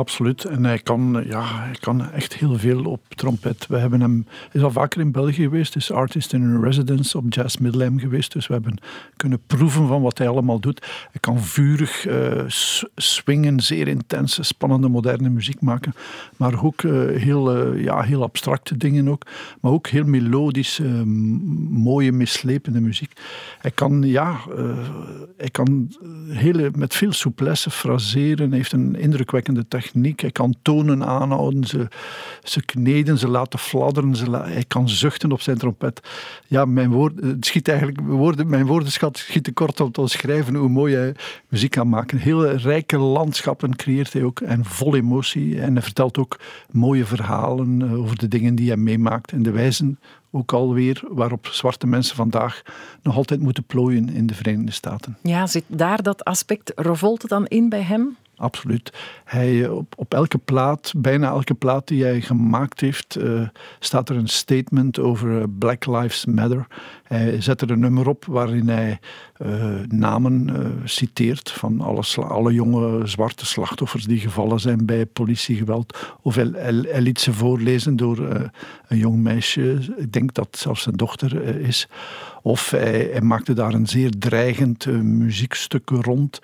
Absoluut. 0.00 0.44
En 0.44 0.64
hij 0.64 0.78
kan, 0.78 1.24
ja, 1.26 1.44
hij 1.44 1.76
kan 1.80 2.10
echt 2.10 2.34
heel 2.34 2.58
veel 2.58 2.84
op 2.84 3.00
trompet. 3.08 3.66
We 3.66 3.78
hebben 3.78 4.00
hem, 4.00 4.26
is 4.52 4.62
al 4.62 4.70
vaker 4.70 5.00
in 5.00 5.12
België 5.12 5.42
geweest, 5.42 5.76
is 5.76 5.92
artist 5.92 6.32
in 6.32 6.60
residence 6.60 7.18
op 7.18 7.24
Jazz 7.28 7.56
Middelheim 7.56 7.98
geweest. 7.98 8.32
Dus 8.32 8.46
we 8.46 8.52
hebben 8.52 8.78
kunnen 9.16 9.40
proeven 9.46 9.86
van 9.86 10.02
wat 10.02 10.18
hij 10.18 10.28
allemaal 10.28 10.60
doet. 10.60 10.86
Hij 11.10 11.20
kan 11.20 11.40
vurig 11.40 12.06
uh, 12.08 12.44
swingen, 12.94 13.60
zeer 13.60 13.88
intense, 13.88 14.42
spannende, 14.42 14.88
moderne 14.88 15.28
muziek 15.28 15.60
maken. 15.60 15.94
Maar 16.36 16.64
ook 16.64 16.82
uh, 16.82 17.16
heel, 17.16 17.74
uh, 17.74 17.84
ja, 17.84 18.02
heel 18.02 18.22
abstracte 18.22 18.76
dingen 18.76 19.08
ook. 19.08 19.26
Maar 19.60 19.72
ook 19.72 19.86
heel 19.86 20.04
melodische, 20.04 21.04
mooie, 21.70 22.12
mislepende 22.12 22.80
muziek. 22.80 23.12
Hij 23.58 23.70
kan, 23.70 24.02
ja, 24.02 24.36
hij 25.36 25.50
kan 25.50 25.88
hele, 26.28 26.70
met 26.74 26.94
veel 26.94 27.12
souplesse 27.12 27.70
fraseren. 27.70 28.48
Hij 28.48 28.56
heeft 28.56 28.72
een 28.72 28.96
indrukwekkende 28.96 29.68
techniek 29.68 29.88
Hij 29.92 30.30
kan 30.30 30.54
tonen 30.62 31.06
aanhouden, 31.06 31.64
ze, 31.64 31.88
ze 32.42 32.64
kneden, 32.64 33.18
ze 33.18 33.28
laten 33.28 33.58
fladderen, 33.58 34.16
ze 34.16 34.30
hij 34.30 34.64
kan 34.68 34.88
zuchten 34.88 35.32
op 35.32 35.40
zijn 35.40 35.58
trompet. 35.58 36.00
Ja, 36.46 36.64
mijn, 36.64 36.90
woord, 36.90 37.20
het 37.20 37.46
schiet 37.46 37.68
eigenlijk, 37.68 38.00
woorden, 38.00 38.48
mijn 38.48 38.66
woordenschat 38.66 39.18
schiet 39.18 39.44
te 39.44 39.52
kort 39.52 39.80
om 39.80 39.92
te 39.92 40.06
schrijven 40.06 40.54
hoe 40.54 40.68
mooi 40.68 40.94
hij 40.94 41.14
muziek 41.48 41.70
kan 41.70 41.88
maken. 41.88 42.18
Heel 42.18 42.46
rijke 42.46 42.98
landschappen 42.98 43.76
creëert 43.76 44.12
hij 44.12 44.22
ook 44.22 44.40
en 44.40 44.64
vol 44.64 44.94
emotie. 44.94 45.60
En 45.60 45.72
hij 45.72 45.82
vertelt 45.82 46.18
ook 46.18 46.38
mooie 46.70 47.04
verhalen 47.04 47.82
eh, 47.82 47.98
over 47.98 48.18
de 48.18 48.28
dingen 48.28 48.54
die 48.54 48.68
hij 48.68 48.76
meemaakt 48.76 49.32
en 49.32 49.42
de 49.42 49.50
wijzen 49.50 49.98
ook 50.30 50.52
alweer 50.52 51.02
waarop 51.08 51.46
zwarte 51.46 51.86
mensen 51.86 52.16
vandaag 52.16 52.62
nog 53.02 53.16
altijd 53.16 53.40
moeten 53.40 53.64
plooien 53.64 54.08
in 54.08 54.26
de 54.26 54.34
Verenigde 54.34 54.72
Staten. 54.72 55.16
Ja, 55.22 55.46
zit 55.46 55.64
daar 55.66 56.02
dat 56.02 56.24
aspect 56.24 56.72
revolte 56.74 57.26
dan 57.26 57.46
in 57.46 57.68
bij 57.68 57.82
hem? 57.82 58.16
Absoluut. 58.40 58.92
Hij, 59.24 59.64
eh, 59.64 59.76
op, 59.76 59.94
op 59.96 60.14
elke 60.14 60.38
plaat, 60.38 60.92
bijna 60.96 61.28
elke 61.28 61.54
plaat 61.54 61.88
die 61.88 62.04
hij 62.04 62.20
gemaakt 62.20 62.80
heeft, 62.80 63.18
uh, 63.18 63.48
staat 63.78 64.08
er 64.08 64.16
een 64.16 64.28
statement 64.28 64.98
over 64.98 65.40
eh, 65.40 65.44
Black 65.58 65.86
Lives 65.86 66.24
Matter. 66.24 66.66
Hij 67.02 67.40
zet 67.40 67.60
er 67.60 67.70
een 67.70 67.80
nummer 67.80 68.08
op 68.08 68.24
waarin 68.24 68.68
hij 68.68 68.98
namen 69.88 70.50
citeert 70.84 71.50
van 71.50 71.80
alle, 71.80 72.02
alle, 72.16 72.52
jonge 72.52 73.06
zwarte 73.06 73.46
slachtoffers 73.46 74.04
die 74.04 74.18
gevallen 74.18 74.60
zijn 74.60 74.86
bij 74.86 75.06
politiegeweld. 75.06 75.98
Of 76.22 76.34
hij, 76.34 76.72
liet 77.00 77.20
ze 77.20 77.32
voorlezen 77.32 77.96
door 77.96 78.18
een 78.88 78.98
jong 78.98 79.16
meisje, 79.16 79.78
ik 79.96 80.12
denk 80.12 80.34
dat 80.34 80.48
zelfs 80.58 80.82
zijn 80.82 80.96
dochter 80.96 81.60
is. 81.60 81.88
Of 82.42 82.70
hij, 82.70 83.08
hij, 83.12 83.20
maakte 83.20 83.52
daar 83.52 83.74
een 83.74 83.86
zeer 83.86 84.18
dreigend 84.18 84.86
muziekstuk 85.02 85.90
rond. 85.90 86.40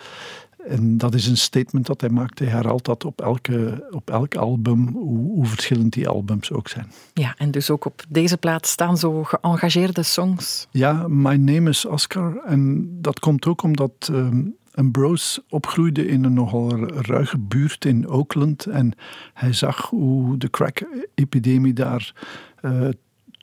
En 0.68 0.98
dat 0.98 1.14
is 1.14 1.26
een 1.26 1.36
statement 1.36 1.86
dat 1.86 2.00
hij 2.00 2.10
maakt. 2.10 2.38
Hij 2.38 2.48
herhaalt 2.48 2.84
dat 2.84 3.04
op, 3.04 3.20
elke, 3.20 3.86
op 3.90 4.10
elk 4.10 4.34
album, 4.34 4.88
hoe, 4.88 5.18
hoe, 5.18 5.46
verschillend 5.46 5.92
die 5.92 6.08
albums 6.08 6.52
ook 6.52 6.68
zijn. 6.68 6.92
Ja, 7.12 7.34
en 7.38 7.50
dus 7.50 7.70
ook 7.70 7.84
op 7.84 8.04
deze 8.08 8.36
plaat 8.36 8.66
staan 8.66 8.98
zo 8.98 9.24
geëngageerde 9.24 10.02
songs. 10.02 10.66
Ja, 10.70 11.08
My 11.08 11.34
Name 11.34 11.70
is 11.70 11.84
Oscar. 11.84 12.36
En 12.44 12.88
dat 13.00 13.18
komt 13.18 13.46
ook 13.46 13.62
omdat 13.62 14.08
um, 14.12 14.56
Ambrose 14.74 15.42
opgroeide 15.48 16.06
in 16.06 16.24
een 16.24 16.34
nogal 16.34 16.88
ruige 16.88 17.38
buurt 17.38 17.84
in 17.84 18.08
Oakland. 18.08 18.66
En 18.66 18.92
hij 19.34 19.52
zag 19.52 19.88
hoe 19.88 20.36
de 20.36 20.50
crack-epidemie 20.50 21.72
daar 21.72 22.14
uh, 22.62 22.88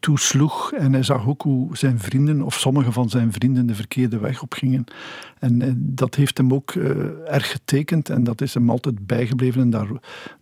toesloeg. 0.03 0.71
En 0.73 0.93
hij 0.93 1.03
zag 1.03 1.27
ook 1.27 1.41
hoe 1.41 1.77
zijn 1.77 1.99
vrienden, 1.99 2.41
of 2.41 2.59
sommige 2.59 2.91
van 2.91 3.09
zijn 3.09 3.31
vrienden, 3.31 3.65
de 3.65 3.75
verkeerde 3.75 4.17
weg 4.17 4.41
op 4.41 4.53
gingen. 4.53 4.83
En, 5.39 5.75
dat 5.77 6.15
heeft 6.15 6.37
hem 6.37 6.53
ook 6.53 6.73
uh, 6.73 6.89
erg 7.25 7.51
getekend 7.51 8.09
en 8.09 8.23
dat 8.23 8.41
is 8.41 8.53
hem 8.53 8.69
altijd 8.69 9.07
bijgebleven. 9.07 9.61
En 9.61 9.69
daar, 9.69 9.87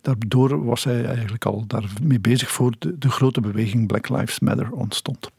daardoor 0.00 0.64
was 0.64 0.84
hij 0.84 1.04
eigenlijk 1.04 1.44
al 1.44 1.64
daarmee 1.66 2.20
bezig 2.20 2.50
voor 2.50 2.74
de, 2.78 2.98
de 2.98 3.10
grote 3.10 3.40
beweging 3.40 3.86
Black 3.86 4.08
Lives 4.08 4.40
Matter 4.40 4.72
ontstond. 4.72 5.30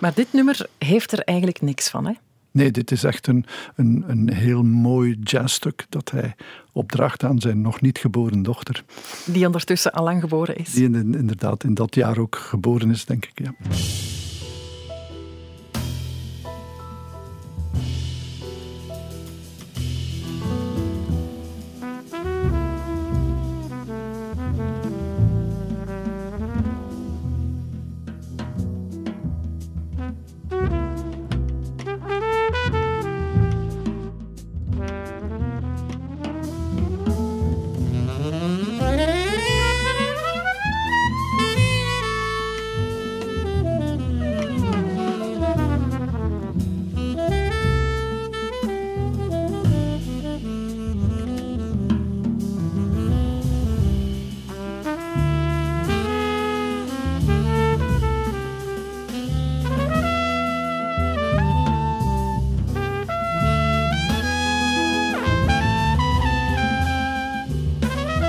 Maar 0.00 0.14
dit 0.14 0.32
nummer 0.32 0.66
heeft 0.78 1.12
er 1.12 1.20
eigenlijk 1.20 1.60
niks 1.60 1.90
van, 1.90 2.06
hè? 2.06 2.12
Nee, 2.56 2.70
dit 2.70 2.90
is 2.90 3.04
echt 3.04 3.26
een, 3.26 3.44
een, 3.74 4.04
een 4.06 4.32
heel 4.32 4.62
mooi 4.62 5.16
jazzstuk 5.22 5.86
dat 5.88 6.10
hij 6.10 6.34
opdracht 6.72 7.24
aan 7.24 7.40
zijn 7.40 7.60
nog 7.60 7.80
niet 7.80 7.98
geboren 7.98 8.42
dochter. 8.42 8.84
Die 9.24 9.46
ondertussen 9.46 9.92
al 9.92 10.04
lang 10.04 10.20
geboren 10.20 10.56
is. 10.56 10.72
Die 10.72 10.84
inderdaad 10.90 11.64
in 11.64 11.74
dat 11.74 11.94
jaar 11.94 12.18
ook 12.18 12.36
geboren 12.36 12.90
is, 12.90 13.04
denk 13.04 13.24
ik, 13.24 13.44
ja. 13.44 13.54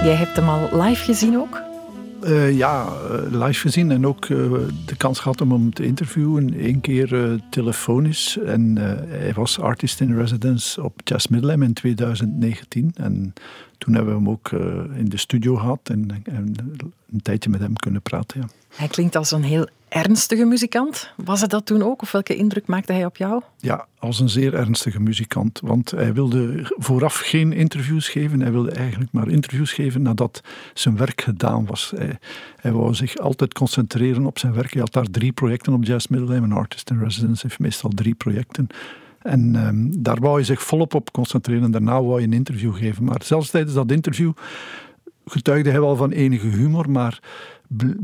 Jij 0.08 0.16
hebt 0.16 0.36
hem 0.36 0.50
al 0.50 0.82
live 0.84 1.04
gezien 1.04 1.38
ook? 1.38 1.62
Uh, 2.24 2.58
ja, 2.58 2.86
eh, 2.86 3.46
live 3.46 3.60
gezien 3.60 3.92
en 3.92 4.08
ook 4.08 4.28
uh, 4.28 4.52
de 4.86 4.96
kans 4.98 5.20
gehad 5.20 5.42
om 5.42 5.52
hem 5.52 5.74
te 5.74 5.86
interviewen. 5.86 6.66
Eén 6.66 6.82
keer 6.82 7.40
telefonisch. 7.50 8.38
En 8.38 8.76
hij 9.10 9.34
was 9.34 9.60
artist 9.60 10.02
in 10.02 10.18
residence 10.18 10.84
op 10.84 11.02
Jazz 11.04 11.28
Middelheim 11.28 11.64
in 11.64 11.74
2019. 11.74 12.92
En 12.96 13.34
toen 13.78 13.94
hebben 13.94 14.14
we 14.14 14.20
hem 14.20 14.30
ook 14.30 14.52
in 14.98 15.10
de 15.10 15.18
studio 15.18 15.56
gehad 15.56 15.80
en, 15.84 16.24
en, 16.24 16.56
een 17.12 17.22
tijdje 17.22 17.50
met 17.50 17.60
hem 17.60 17.76
kunnen 17.76 18.02
praten. 18.02 18.42
Ja. 18.42 18.48
Hij 18.76 18.88
klinkt 18.88 19.16
als 19.16 19.32
een 19.32 19.44
heel 19.44 19.68
ernstige 19.90 20.46
muzikant. 20.46 21.14
Was 21.16 21.42
het 21.42 21.50
dat 21.50 21.66
toen 21.66 21.84
ook? 21.84 22.02
Of 22.02 22.12
welke 22.12 22.36
indruk 22.36 22.68
maakte 22.68 22.94
hij 22.94 23.06
op 23.06 23.18
jou? 23.18 23.42
Ja, 23.58 23.88
als 24.00 24.20
een 24.20 24.30
zeer 24.30 24.54
ernstige 24.54 25.00
muzikant. 25.00 25.60
Want 25.64 25.92
hij 25.92 26.14
wilde 26.14 26.72
vooraf 26.78 27.16
geen 27.16 27.54
interviews 27.54 28.10
geven. 28.10 28.40
Hij 28.40 28.52
wilde 28.52 28.72
eigenlijk 28.72 29.12
maar 29.12 29.28
interviews 29.28 29.74
geven 29.74 30.02
nadat 30.02 30.42
zijn 30.74 30.98
werk 30.98 31.22
gedaan 31.22 31.66
was. 31.66 31.94
Hij, 31.96 32.18
hij 32.56 32.72
wou 32.72 32.94
zich 32.94 33.18
altijd 33.18 33.54
concentreren 33.54 34.26
op 34.26 34.40
zijn 34.40 34.54
werk. 34.54 34.72
Hij 34.72 34.82
had 34.82 34.94
daar 34.94 35.10
drie 35.12 35.32
projecten 35.32 35.74
op 35.74 35.84
Jazz 35.84 36.08
Middelheim. 36.08 36.44
Een 36.44 36.52
artist 36.52 36.90
in 36.90 37.00
residence 37.00 37.48
heeft 37.48 37.60
meestal 37.60 37.90
drie 37.90 38.16
projecten. 38.16 38.68
En 39.22 39.56
ehm, 39.56 40.02
daar 40.04 40.20
wou 40.20 40.36
hij 40.36 40.44
zich 40.44 40.62
volop 40.62 40.94
op 40.94 41.12
concentreren. 41.12 41.72
Daarna 41.72 42.02
wou 42.02 42.14
hij 42.14 42.24
een 42.24 42.34
interview 42.34 42.76
geven. 42.76 43.04
Maar 43.04 43.22
zelfs 43.24 43.50
tijdens 43.50 43.74
dat 43.74 43.92
interview 43.92 44.32
getuigde 45.32 45.70
hij 45.70 45.80
wel 45.80 45.96
van 45.96 46.12
enige 46.12 46.48
humor, 46.48 46.90
maar 46.90 47.20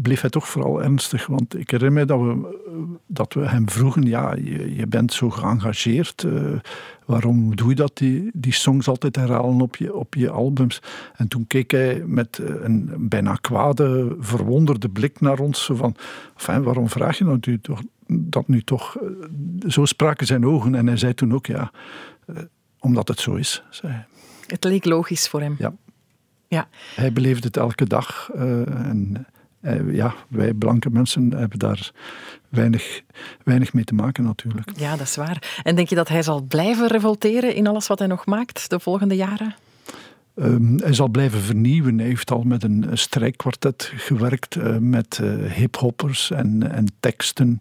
bleef 0.02 0.22
hij 0.22 0.30
toch 0.30 0.48
vooral 0.48 0.84
ernstig. 0.84 1.28
Want 1.28 1.60
ik 1.60 1.72
herinner 1.72 2.00
me 2.00 2.06
dat 2.06 2.20
we, 2.20 2.60
dat 3.08 3.34
we 3.34 3.48
hem 3.48 3.70
vroegen, 3.70 4.04
ja, 4.04 4.36
je, 4.36 4.76
je 4.76 4.88
bent 4.88 5.14
zo 5.14 5.30
geëngageerd, 5.30 6.24
uh, 6.24 6.60
waarom 7.06 7.56
doe 7.56 7.70
je 7.70 7.76
dat, 7.76 7.98
die, 7.98 8.30
die 8.34 8.54
songs 8.54 8.88
altijd 8.88 9.16
herhalen 9.16 9.62
op 9.62 9.76
je, 9.76 9.94
op 9.94 10.16
je 10.16 10.30
albums? 10.30 10.82
En 11.16 11.28
toen 11.28 11.48
keek 11.48 11.72
hij 11.72 12.04
met 12.06 12.40
een 12.62 12.94
bijna 12.98 13.36
kwade, 13.36 14.16
verwonderde 14.20 14.90
blik 14.90 15.22
naar 15.22 15.40
ons, 15.40 15.70
van, 15.74 15.96
waarom 16.36 16.90
vraag 16.90 17.18
je 17.18 17.24
dat 17.24 17.46
nu 17.46 17.60
toch? 17.60 17.82
Dat 18.08 18.48
nu 18.48 18.62
toch? 18.62 18.98
Zo 19.68 19.86
spraken 19.86 20.26
zijn 20.28 20.46
ogen 20.46 20.76
en 20.76 20.88
hij 20.88 20.98
zei 20.98 21.14
toen 21.14 21.34
ook, 21.34 21.46
ja, 21.46 21.72
omdat 22.80 23.08
het 23.08 23.20
zo 23.20 23.36
is, 23.36 23.64
zei 23.70 23.94
hij. 23.94 24.06
Het 24.48 24.64
leek 24.64 24.86
logisch 24.86 25.28
voor 25.28 25.42
hem. 25.42 25.56
Ja. 25.58 25.74
Ja. 26.48 26.68
Hij 26.96 27.14
beleefde 27.14 27.48
het 27.48 27.58
elke 27.58 27.86
dag. 27.86 28.30
Uh, 28.36 28.68
en 28.68 29.26
uh, 29.64 29.96
ja, 29.96 30.14
wij 30.30 30.54
blanke 30.54 30.90
mensen 30.90 31.34
hebben 31.34 31.60
daar 31.60 31.92
weinig, 32.50 33.02
weinig 33.44 33.74
mee 33.74 33.84
te 33.84 33.94
maken 33.94 34.24
natuurlijk. 34.24 34.72
Ja, 34.78 34.96
dat 34.96 35.08
is 35.08 35.16
waar. 35.16 35.62
En 35.64 35.76
denk 35.76 35.90
je 35.90 35.96
dat 35.96 36.08
hij 36.08 36.24
zal 36.24 36.42
blijven 36.42 36.88
revolteren 36.88 37.56
in 37.56 37.68
alles 37.68 37.88
wat 37.88 38.00
hij 38.00 38.08
nog 38.08 38.26
maakt 38.26 38.70
de 38.70 38.80
volgende 38.80 39.16
jaren? 39.16 39.56
Um, 40.36 40.80
hij 40.80 40.94
zal 40.94 41.08
blijven 41.08 41.40
vernieuwen. 41.40 41.98
Hij 41.98 42.08
heeft 42.08 42.32
al 42.32 42.44
met 42.44 42.64
een 42.64 42.86
strijkkwartet 42.94 43.92
gewerkt, 43.96 44.56
uh, 44.56 44.78
met 44.78 45.20
uh, 45.24 45.52
hiphoppers 45.52 46.32
en, 46.32 46.72
en 46.72 46.86
teksten. 47.00 47.58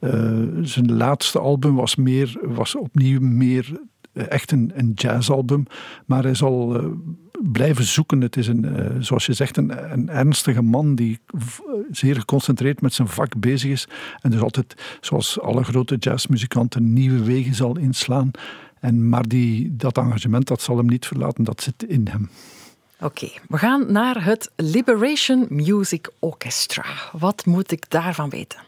Uh, 0.00 0.10
zijn 0.62 0.92
laatste 0.92 1.38
album 1.38 1.74
was, 1.74 1.96
meer, 1.96 2.38
was 2.42 2.76
opnieuw 2.76 3.20
meer 3.20 3.80
echt 4.12 4.52
een, 4.52 4.72
een 4.74 4.92
jazzalbum. 4.94 5.66
Maar 6.06 6.22
hij 6.22 6.34
zal 6.34 6.80
blijven 7.52 7.84
zoeken. 7.84 8.20
Het 8.20 8.36
is 8.36 8.46
een, 8.46 8.64
uh, 8.64 8.86
zoals 8.98 9.26
je 9.26 9.32
zegt, 9.32 9.56
een, 9.56 9.92
een 9.92 10.08
ernstige 10.08 10.62
man 10.62 10.94
die 10.94 11.18
zeer 11.90 12.14
geconcentreerd 12.14 12.80
met 12.80 12.94
zijn 12.94 13.08
vak 13.08 13.40
bezig 13.40 13.70
is. 13.70 13.88
En 14.20 14.30
dus 14.30 14.40
altijd, 14.40 14.98
zoals 15.00 15.40
alle 15.40 15.64
grote 15.64 15.96
jazzmuzikanten, 15.96 16.92
nieuwe 16.92 17.22
wegen 17.24 17.54
zal 17.54 17.78
inslaan. 17.78 18.30
En, 18.80 19.08
maar 19.08 19.28
die, 19.28 19.76
dat 19.76 19.98
engagement 19.98 20.46
dat 20.46 20.62
zal 20.62 20.76
hem 20.76 20.86
niet 20.86 21.06
verlaten, 21.06 21.44
dat 21.44 21.62
zit 21.62 21.84
in 21.88 22.08
hem. 22.10 22.30
Oké, 23.00 23.28
we 23.48 23.58
gaan 23.58 23.92
naar 23.92 24.24
het 24.24 24.50
Liberation 24.56 25.46
Music 25.48 26.10
Orchestra. 26.18 26.84
Wat 27.12 27.46
moet 27.46 27.72
ik 27.72 27.90
daarvan 27.90 28.30
weten? 28.30 28.58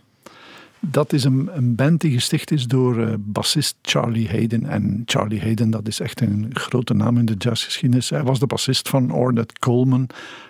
Dat 0.80 1.12
is 1.12 1.24
een, 1.24 1.48
een 1.52 1.74
band 1.74 2.00
die 2.00 2.12
gesticht 2.12 2.50
is 2.50 2.66
door 2.66 2.98
uh, 2.98 3.14
bassist 3.18 3.76
Charlie 3.82 4.28
Hayden. 4.28 4.66
En 4.66 5.02
Charlie 5.06 5.40
Hayden, 5.40 5.70
dat 5.70 5.88
is 5.88 6.00
echt 6.00 6.20
een 6.20 6.50
grote 6.52 6.94
naam 6.94 7.18
in 7.18 7.24
de 7.24 7.34
jazzgeschiedenis. 7.38 8.10
Hij 8.10 8.22
was 8.22 8.38
de 8.38 8.46
bassist 8.46 8.88
van 8.88 9.12
Ornette 9.12 9.54
Coleman 9.58 10.08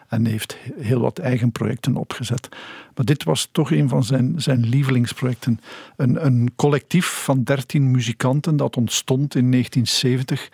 en 0.08 0.26
heeft 0.26 0.56
heel 0.80 1.00
wat 1.00 1.18
eigen 1.18 1.52
projecten 1.52 1.96
opgezet. 1.96 2.48
Maar 2.94 3.04
dit 3.04 3.24
was 3.24 3.48
toch 3.52 3.70
een 3.70 3.88
van 3.88 4.04
zijn, 4.04 4.34
zijn 4.36 4.68
lievelingsprojecten. 4.68 5.60
Een, 5.96 6.26
een 6.26 6.50
collectief 6.56 7.06
van 7.06 7.42
dertien 7.42 7.90
muzikanten 7.90 8.56
dat 8.56 8.76
ontstond 8.76 9.34
in 9.34 9.50
1970. 9.50 10.48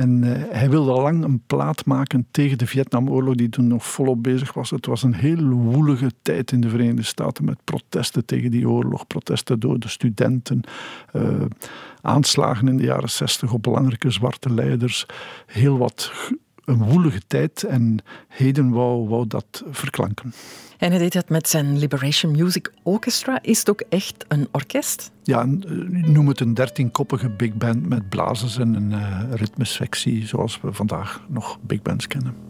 En 0.00 0.22
uh, 0.22 0.32
hij 0.50 0.70
wilde 0.70 0.90
al 0.90 1.02
lang 1.02 1.24
een 1.24 1.42
plaat 1.46 1.84
maken 1.84 2.26
tegen 2.30 2.58
de 2.58 2.66
Vietnamoorlog, 2.66 3.34
die 3.34 3.48
toen 3.48 3.66
nog 3.66 3.86
volop 3.86 4.22
bezig 4.22 4.52
was. 4.52 4.70
Het 4.70 4.86
was 4.86 5.02
een 5.02 5.14
heel 5.14 5.48
woelige 5.48 6.10
tijd 6.22 6.52
in 6.52 6.60
de 6.60 6.68
Verenigde 6.68 7.02
Staten 7.02 7.44
met 7.44 7.64
protesten 7.64 8.24
tegen 8.24 8.50
die 8.50 8.68
oorlog, 8.68 9.06
protesten 9.06 9.60
door 9.60 9.78
de 9.78 9.88
studenten, 9.88 10.60
uh, 11.12 11.22
aanslagen 12.00 12.68
in 12.68 12.76
de 12.76 12.82
jaren 12.82 13.10
60 13.10 13.52
op 13.52 13.62
belangrijke 13.62 14.10
zwarte 14.10 14.54
leiders, 14.54 15.06
heel 15.46 15.78
wat 15.78 16.12
een 16.64 16.82
woelige 16.84 17.20
tijd 17.26 17.62
en 17.62 17.98
Hayden 18.28 18.70
wou, 18.70 19.08
wou 19.08 19.26
dat 19.26 19.64
verklanken. 19.70 20.32
En 20.78 20.90
hij 20.90 20.98
deed 20.98 21.12
dat 21.12 21.28
met 21.28 21.48
zijn 21.48 21.78
Liberation 21.78 22.32
Music 22.32 22.72
Orchestra. 22.82 23.38
Is 23.42 23.58
het 23.58 23.70
ook 23.70 23.82
echt 23.88 24.24
een 24.28 24.48
orkest? 24.50 25.10
Ja, 25.22 25.44
noem 25.88 26.28
het 26.28 26.40
een 26.40 26.54
dertienkoppige 26.54 27.28
big 27.28 27.54
band 27.54 27.88
met 27.88 28.08
blazers 28.08 28.58
en 28.58 28.74
een 28.74 28.90
uh, 28.90 29.22
ritmesectie, 29.30 30.26
zoals 30.26 30.60
we 30.60 30.72
vandaag 30.72 31.22
nog 31.28 31.58
big 31.60 31.82
bands 31.82 32.06
kennen. 32.06 32.49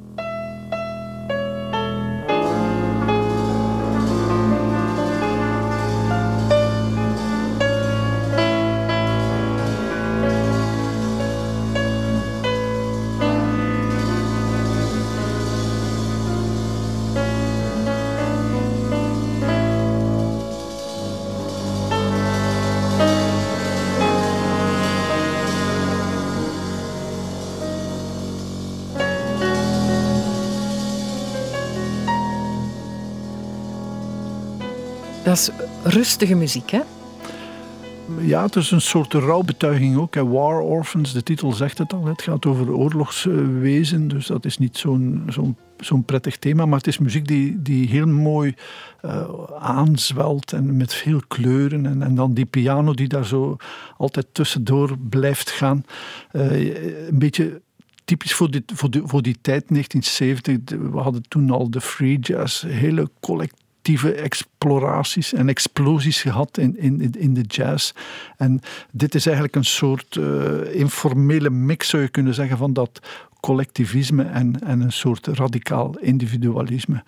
Dat 35.30 35.38
is 35.38 35.50
rustige 35.84 36.34
muziek, 36.34 36.70
hè? 36.70 36.80
Ja, 38.20 38.42
het 38.42 38.56
is 38.56 38.70
een 38.70 38.80
soort 38.80 39.12
rouwbetuiging 39.12 39.96
ook. 39.96 40.14
War 40.14 40.60
Orphans, 40.60 41.12
de 41.12 41.22
titel 41.22 41.52
zegt 41.52 41.78
het 41.78 41.92
al. 41.92 42.04
Het 42.04 42.22
gaat 42.22 42.46
over 42.46 42.72
oorlogswezen, 42.72 44.08
dus 44.08 44.26
dat 44.26 44.44
is 44.44 44.58
niet 44.58 44.76
zo'n 44.76 45.30
zo'n 45.78 46.04
prettig 46.04 46.36
thema. 46.36 46.66
Maar 46.66 46.78
het 46.78 46.86
is 46.86 46.98
muziek 46.98 47.26
die, 47.28 47.62
die 47.62 47.88
heel 47.88 48.06
mooi 48.06 48.54
uh, 49.04 49.22
aanzwelt 49.58 50.52
en 50.52 50.76
met 50.76 50.94
veel 50.94 51.20
kleuren. 51.28 51.86
En, 51.86 52.02
en 52.02 52.14
dan 52.14 52.34
die 52.34 52.46
piano 52.46 52.94
die 52.94 53.08
daar 53.08 53.26
zo 53.26 53.56
altijd 53.96 54.26
tussendoor 54.32 54.96
blijft 54.98 55.50
gaan. 55.50 55.84
Uh, 56.32 57.08
een 57.08 57.18
beetje 57.18 57.60
typisch 58.04 58.34
voor, 58.34 58.48
voor, 58.74 58.90
die, 58.90 59.02
voor 59.04 59.22
die 59.22 59.36
tijd, 59.40 59.64
1970. 59.68 60.78
We 60.92 60.98
hadden 60.98 61.22
toen 61.28 61.50
al 61.50 61.70
de 61.70 61.80
free 61.80 62.18
jazz, 62.18 62.62
hele 62.62 63.10
collectieve 63.20 63.68
exploraties 63.98 65.32
en 65.32 65.48
explosies 65.48 66.22
gehad 66.22 66.58
in, 66.58 66.78
in, 66.78 67.12
in 67.18 67.34
de 67.34 67.40
jazz. 67.40 67.92
En 68.36 68.60
dit 68.90 69.14
is 69.14 69.24
eigenlijk 69.24 69.56
een 69.56 69.64
soort 69.64 70.16
uh, 70.16 70.74
informele 70.74 71.50
mix, 71.50 71.88
zou 71.88 72.02
je 72.02 72.08
kunnen 72.08 72.34
zeggen, 72.34 72.56
van 72.56 72.72
dat 72.72 73.00
collectivisme 73.40 74.22
en, 74.22 74.60
en 74.62 74.80
een 74.80 74.92
soort 74.92 75.26
radicaal 75.26 75.98
individualisme. 75.98 77.02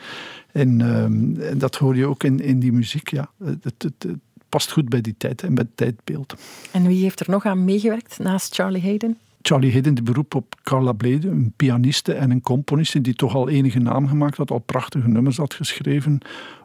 En, 0.53 0.81
um, 0.81 1.40
en 1.40 1.59
dat 1.59 1.77
hoor 1.77 1.97
je 1.97 2.07
ook 2.07 2.25
in, 2.25 2.40
in 2.40 2.59
die 2.59 2.73
muziek, 2.73 3.11
ja. 3.11 3.31
Het, 3.45 3.64
het, 3.64 3.83
het, 3.83 4.18
past 4.49 4.73
goed 4.73 4.88
bij 4.88 5.01
die 5.01 5.14
tijd 5.18 5.42
en 5.42 5.55
bij 5.55 5.64
het 5.64 5.77
tijdbeeld. 5.77 6.35
En 6.71 6.87
wie 6.87 7.03
heeft 7.03 7.21
er 7.21 7.31
nog 7.31 7.45
aan 7.45 7.64
meegewerkt 7.64 8.18
naast 8.18 8.55
Charlie 8.55 8.83
Hayden? 8.83 9.18
Charlie 9.42 9.72
Hayden 9.72 9.94
de 9.94 10.02
beroep 10.02 10.35
op 10.35 10.55
Carla 10.62 10.92
Blede, 10.92 11.28
een 11.28 11.52
pianiste 11.57 12.12
en 12.12 12.31
een 12.31 12.40
componiste 12.40 13.00
die 13.00 13.14
toch 13.14 13.35
al 13.35 13.48
enige 13.48 13.78
naam 13.78 14.09
gemaakt 14.09 14.37
had, 14.37 14.50
al 14.50 14.59
prachtige 14.59 15.09
nummers 15.09 15.37
had 15.37 15.55
geschreven. 15.55 16.18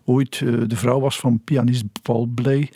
Ooit 0.06 0.40
uh, 0.40 0.62
de 0.68 0.76
vrouw 0.76 1.00
was 1.00 1.20
van 1.20 1.42
pianist 1.44 1.86
Paul 2.02 2.26
Bley. 2.26 2.70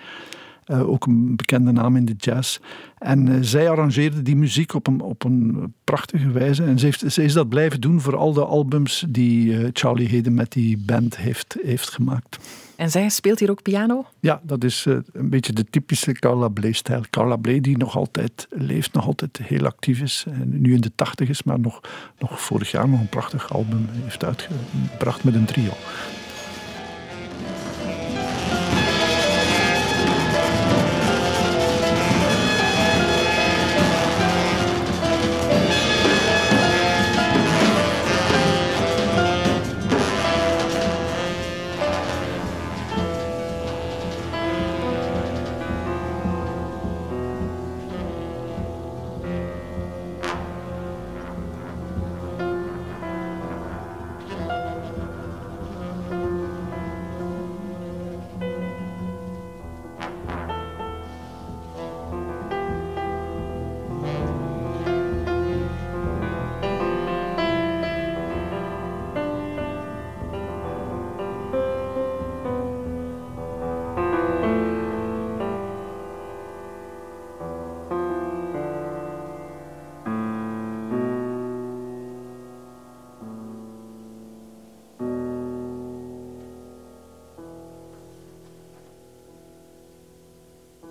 Uh, 0.71 0.89
ook 0.89 1.05
een 1.05 1.35
bekende 1.35 1.71
naam 1.71 1.95
in 1.95 2.05
de 2.05 2.15
jazz. 2.17 2.59
En 2.97 3.27
uh, 3.27 3.37
zij 3.41 3.69
arrangeerde 3.69 4.21
die 4.21 4.35
muziek 4.35 4.73
op 4.73 4.87
een, 4.87 5.01
op 5.01 5.23
een 5.23 5.73
prachtige 5.83 6.31
wijze. 6.31 6.63
En 6.63 6.79
ze, 6.79 6.85
heeft, 6.85 7.03
ze 7.11 7.23
is 7.23 7.33
dat 7.33 7.49
blijven 7.49 7.81
doen 7.81 8.01
voor 8.01 8.15
al 8.15 8.33
de 8.33 8.45
albums 8.45 9.05
die 9.09 9.45
uh, 9.45 9.69
Charlie 9.73 10.09
Hayden 10.09 10.33
met 10.33 10.51
die 10.51 10.77
band 10.77 11.17
heeft, 11.17 11.57
heeft 11.63 11.89
gemaakt. 11.89 12.37
En 12.75 12.91
zij 12.91 13.09
speelt 13.09 13.39
hier 13.39 13.49
ook 13.49 13.61
piano? 13.61 14.05
Ja, 14.19 14.41
dat 14.43 14.63
is 14.63 14.85
een 14.85 15.29
beetje 15.29 15.53
de 15.53 15.65
typische 15.69 16.11
Carla 16.11 16.47
Bley-stijl. 16.47 17.01
Carla 17.09 17.35
Bley 17.35 17.61
die 17.61 17.77
nog 17.77 17.95
altijd 17.95 18.47
leeft, 18.49 18.93
nog 18.93 19.05
altijd 19.05 19.39
heel 19.43 19.65
actief 19.65 20.01
is. 20.01 20.25
En 20.27 20.61
nu 20.61 20.73
in 20.73 20.81
de 20.81 20.91
tachtig 20.95 21.29
is, 21.29 21.43
maar 21.43 21.59
nog, 21.59 21.81
nog 22.19 22.41
vorig 22.41 22.71
jaar 22.71 22.89
nog 22.89 22.99
een 22.99 23.09
prachtig 23.09 23.53
album 23.53 23.85
heeft 23.89 24.23
uitgebracht 24.25 25.23
met 25.23 25.35
een 25.35 25.45
trio. 25.45 25.71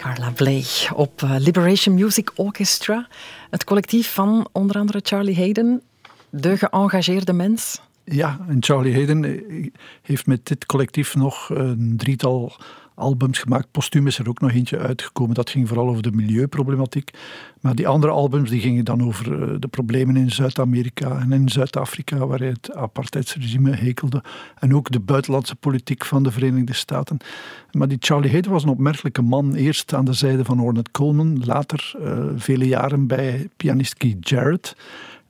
Carla 0.00 0.30
Bley 0.30 0.64
op 0.94 1.22
eh, 1.22 1.34
Liberation 1.38 1.94
Music 1.94 2.30
Orchestra. 2.34 3.08
Het 3.50 3.64
collectief 3.64 4.12
van 4.12 4.48
onder 4.52 4.76
andere 4.76 5.00
Charlie 5.02 5.36
Hayden, 5.36 5.82
de 6.30 6.56
geëngageerde 6.56 7.32
mens. 7.32 7.80
Ja, 8.04 8.38
en 8.48 8.56
Charlie 8.60 8.94
Hayden 8.94 9.24
eh, 9.24 9.66
heeft 10.02 10.26
met 10.26 10.46
dit 10.46 10.66
collectief 10.66 11.14
nog 11.14 11.48
een 11.48 11.94
drietal 11.96 12.52
albums 13.00 13.38
gemaakt. 13.38 13.70
Postuum 13.70 14.06
is 14.06 14.18
er 14.18 14.28
ook 14.28 14.40
nog 14.40 14.52
eentje 14.52 14.78
uitgekomen. 14.78 15.34
Dat 15.34 15.50
ging 15.50 15.68
vooral 15.68 15.88
over 15.88 16.02
de 16.02 16.12
milieuproblematiek. 16.12 17.10
Maar 17.60 17.74
die 17.74 17.88
andere 17.88 18.12
albums 18.12 18.50
die 18.50 18.60
gingen 18.60 18.84
dan 18.84 19.02
over 19.02 19.42
eh, 19.42 19.54
de 19.58 19.68
problemen 19.68 20.16
in 20.16 20.30
Zuid-Amerika 20.30 21.18
en 21.18 21.32
in 21.32 21.48
Zuid-Afrika, 21.48 22.26
waar 22.26 22.38
hij 22.38 22.48
het 22.48 22.74
apartheidsregime 22.74 23.70
hekelde. 23.70 24.22
En 24.58 24.74
ook 24.74 24.90
de 24.90 25.00
buitenlandse 25.00 25.56
politiek 25.56 26.04
van 26.04 26.22
de 26.22 26.30
Verenigde 26.30 26.74
Staten. 26.74 27.16
Maar 27.72 27.88
die 27.88 27.98
Charlie 28.00 28.30
Hayden 28.30 28.50
was 28.50 28.62
een 28.62 28.68
opmerkelijke 28.68 29.22
man. 29.22 29.54
Eerst 29.54 29.94
aan 29.94 30.04
de 30.04 30.12
zijde 30.12 30.44
van 30.44 30.60
Ornette 30.62 30.90
Coleman, 30.90 31.42
later 31.44 31.92
uh, 32.00 32.24
vele 32.36 32.66
jaren 32.66 33.06
bij 33.06 33.48
pianist 33.56 33.94
Keith 33.94 34.28
Jarrett. 34.28 34.76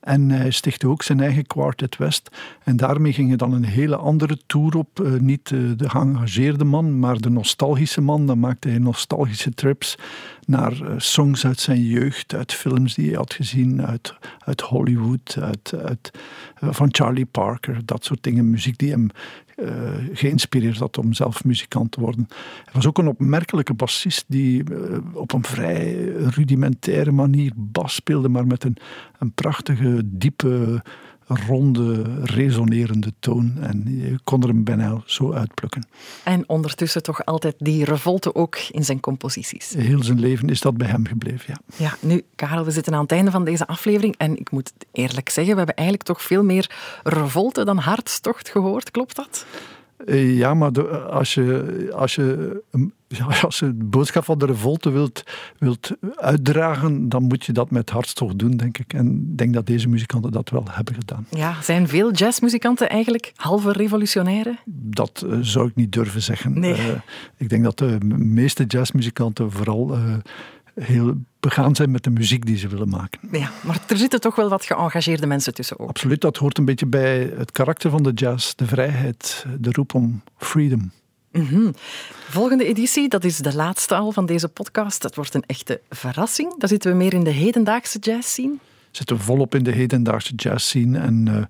En 0.01 0.29
hij 0.29 0.51
stichtte 0.51 0.87
ook 0.87 1.03
zijn 1.03 1.19
eigen 1.19 1.47
Quartet 1.47 1.97
West. 1.97 2.29
En 2.63 2.77
daarmee 2.77 3.13
ging 3.13 3.27
hij 3.27 3.37
dan 3.37 3.53
een 3.53 3.65
hele 3.65 3.95
andere 3.95 4.37
tour 4.45 4.77
op. 4.77 4.99
Uh, 4.99 5.19
niet 5.19 5.49
uh, 5.49 5.71
de 5.77 5.89
geëngageerde 5.89 6.63
man, 6.63 6.99
maar 6.99 7.17
de 7.17 7.29
nostalgische 7.29 8.01
man. 8.01 8.25
Dan 8.25 8.39
maakte 8.39 8.69
hij 8.69 8.77
nostalgische 8.77 9.53
trips 9.53 9.97
naar 10.45 10.81
uh, 10.81 10.93
songs 10.97 11.45
uit 11.45 11.59
zijn 11.59 11.83
jeugd, 11.83 12.35
uit 12.35 12.53
films 12.53 12.93
die 12.93 13.07
hij 13.07 13.17
had 13.17 13.33
gezien, 13.33 13.85
uit, 13.85 14.15
uit 14.39 14.61
Hollywood, 14.61 15.37
uit, 15.39 15.73
uit 15.85 16.11
van 16.59 16.87
Charlie 16.91 17.25
Parker. 17.25 17.85
Dat 17.85 18.05
soort 18.05 18.23
dingen, 18.23 18.49
muziek 18.49 18.77
die 18.77 18.91
hem 18.91 19.09
uh, 19.61 19.71
geïnspireerd 20.13 20.77
had 20.77 20.97
om 20.97 21.13
zelf 21.13 21.43
muzikant 21.43 21.91
te 21.91 21.99
worden. 21.99 22.27
Hij 22.63 22.73
was 22.73 22.87
ook 22.87 22.97
een 22.97 23.07
opmerkelijke 23.07 23.73
bassist 23.73 24.25
die 24.27 24.63
uh, 24.71 24.97
op 25.13 25.33
een 25.33 25.43
vrij 25.43 26.11
rudimentaire 26.11 27.11
manier 27.11 27.51
bas 27.55 27.95
speelde, 27.95 28.29
maar 28.29 28.47
met 28.47 28.63
een, 28.63 28.77
een 29.19 29.31
prachtige, 29.31 30.01
diepe, 30.05 30.83
ronde, 31.47 32.03
resonerende 32.23 33.13
toon. 33.19 33.57
En 33.59 33.83
je 33.85 34.19
kon 34.23 34.41
er 34.41 34.47
hem 34.47 34.63
bijna 34.63 35.01
zo 35.05 35.33
uitplukken. 35.33 35.87
En 36.23 36.49
ondertussen 36.49 37.03
toch 37.03 37.25
altijd 37.25 37.55
die 37.57 37.85
revolte 37.85 38.35
ook 38.35 38.57
in 38.57 38.85
zijn 38.85 38.99
composities. 38.99 39.73
Heel 39.77 40.03
zijn 40.03 40.19
leven 40.19 40.49
is 40.49 40.61
dat 40.61 40.77
bij 40.77 40.87
hem 40.87 41.05
gebleven, 41.05 41.45
ja. 41.47 41.59
Ja, 41.75 41.95
nu, 41.99 42.23
Karel, 42.35 42.65
we 42.65 42.71
zitten 42.71 42.93
aan 42.93 43.01
het 43.01 43.11
einde 43.11 43.31
van 43.31 43.45
deze 43.45 43.67
aflevering 43.67 44.15
en 44.17 44.37
ik 44.37 44.51
moet 44.51 44.73
eerlijk 44.91 45.29
zeggen, 45.29 45.53
we 45.53 45.57
hebben 45.57 45.75
eigenlijk 45.75 46.07
toch 46.07 46.21
veel 46.21 46.43
meer 46.43 46.71
revolte 47.03 47.65
dan 47.65 47.77
hartstocht 47.77 48.49
gehoord. 48.49 48.91
Klopt 48.91 49.15
dat? 49.15 49.45
Ja, 50.15 50.53
maar 50.53 50.73
de, 50.73 50.87
als, 50.99 51.33
je, 51.33 51.89
als, 51.95 52.15
je, 52.15 52.61
als 53.43 53.59
je 53.59 53.77
de 53.77 53.83
boodschap 53.83 54.23
van 54.23 54.37
de 54.37 54.45
revolte 54.45 54.89
wilt, 54.89 55.23
wilt 55.57 55.91
uitdragen, 56.15 57.09
dan 57.09 57.23
moet 57.23 57.45
je 57.45 57.51
dat 57.51 57.71
met 57.71 57.89
hartstocht 57.89 58.39
doen, 58.39 58.51
denk 58.51 58.77
ik. 58.77 58.93
En 58.93 59.27
ik 59.31 59.37
denk 59.37 59.53
dat 59.53 59.67
deze 59.67 59.89
muzikanten 59.89 60.31
dat 60.31 60.49
wel 60.49 60.65
hebben 60.69 60.93
gedaan. 60.95 61.27
Ja, 61.29 61.61
zijn 61.61 61.87
veel 61.87 62.11
jazzmuzikanten 62.11 62.89
eigenlijk 62.89 63.31
halve 63.35 63.71
revolutionaire? 63.71 64.57
Dat 64.65 65.23
uh, 65.25 65.37
zou 65.41 65.67
ik 65.67 65.75
niet 65.75 65.91
durven 65.91 66.21
zeggen. 66.21 66.59
Nee. 66.59 66.71
Uh, 66.71 66.87
ik 67.37 67.49
denk 67.49 67.63
dat 67.63 67.77
de 67.77 67.97
meeste 68.15 68.63
jazzmuzikanten 68.63 69.51
vooral... 69.51 69.97
Uh, 69.97 70.13
heel 70.83 71.13
begaan 71.39 71.75
zijn 71.75 71.91
met 71.91 72.03
de 72.03 72.09
muziek 72.09 72.45
die 72.45 72.57
ze 72.57 72.67
willen 72.67 72.89
maken. 72.89 73.19
Ja, 73.31 73.51
maar 73.63 73.79
er 73.87 73.97
zitten 73.97 74.21
toch 74.21 74.35
wel 74.35 74.49
wat 74.49 74.65
geëngageerde 74.65 75.27
mensen 75.27 75.53
tussen 75.53 75.79
ook. 75.79 75.89
Absoluut, 75.89 76.21
dat 76.21 76.37
hoort 76.37 76.57
een 76.57 76.65
beetje 76.65 76.85
bij 76.85 77.33
het 77.37 77.51
karakter 77.51 77.89
van 77.89 78.03
de 78.03 78.11
jazz. 78.11 78.55
De 78.55 78.65
vrijheid, 78.65 79.45
de 79.59 79.71
roep 79.71 79.93
om 79.93 80.23
freedom. 80.37 80.91
Mm 81.31 81.45
-hmm. 81.45 81.73
Volgende 82.29 82.65
editie, 82.65 83.09
dat 83.09 83.23
is 83.23 83.37
de 83.37 83.55
laatste 83.55 83.95
al 83.95 84.11
van 84.11 84.25
deze 84.25 84.47
podcast. 84.47 85.01
Dat 85.01 85.15
wordt 85.15 85.33
een 85.33 85.43
echte 85.45 85.81
verrassing. 85.89 86.59
Daar 86.59 86.69
zitten 86.69 86.91
we 86.91 86.97
meer 86.97 87.13
in 87.13 87.23
de 87.23 87.29
hedendaagse 87.29 87.99
jazz 87.99 88.27
scene. 88.27 88.55
Zitten 88.91 89.15
we 89.15 89.21
volop 89.21 89.55
in 89.55 89.63
de 89.63 89.71
hedendaagse 89.71 90.35
jazz 90.35 90.65
scene 90.65 90.99
en 90.99 91.27
uh, 91.29 91.43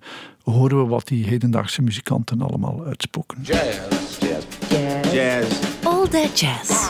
horen 0.53 0.77
we 0.77 0.85
wat 0.85 1.07
die 1.07 1.25
hedendaagse 1.25 1.81
muzikanten 1.81 2.41
allemaal 2.41 2.85
uitspoken. 2.85 3.37
Jazz, 3.41 3.77
jazz, 4.19 4.45
jazz. 4.69 5.13
jazz. 5.13 5.59
All 5.83 6.07
that 6.07 6.39
jazz. 6.39 6.89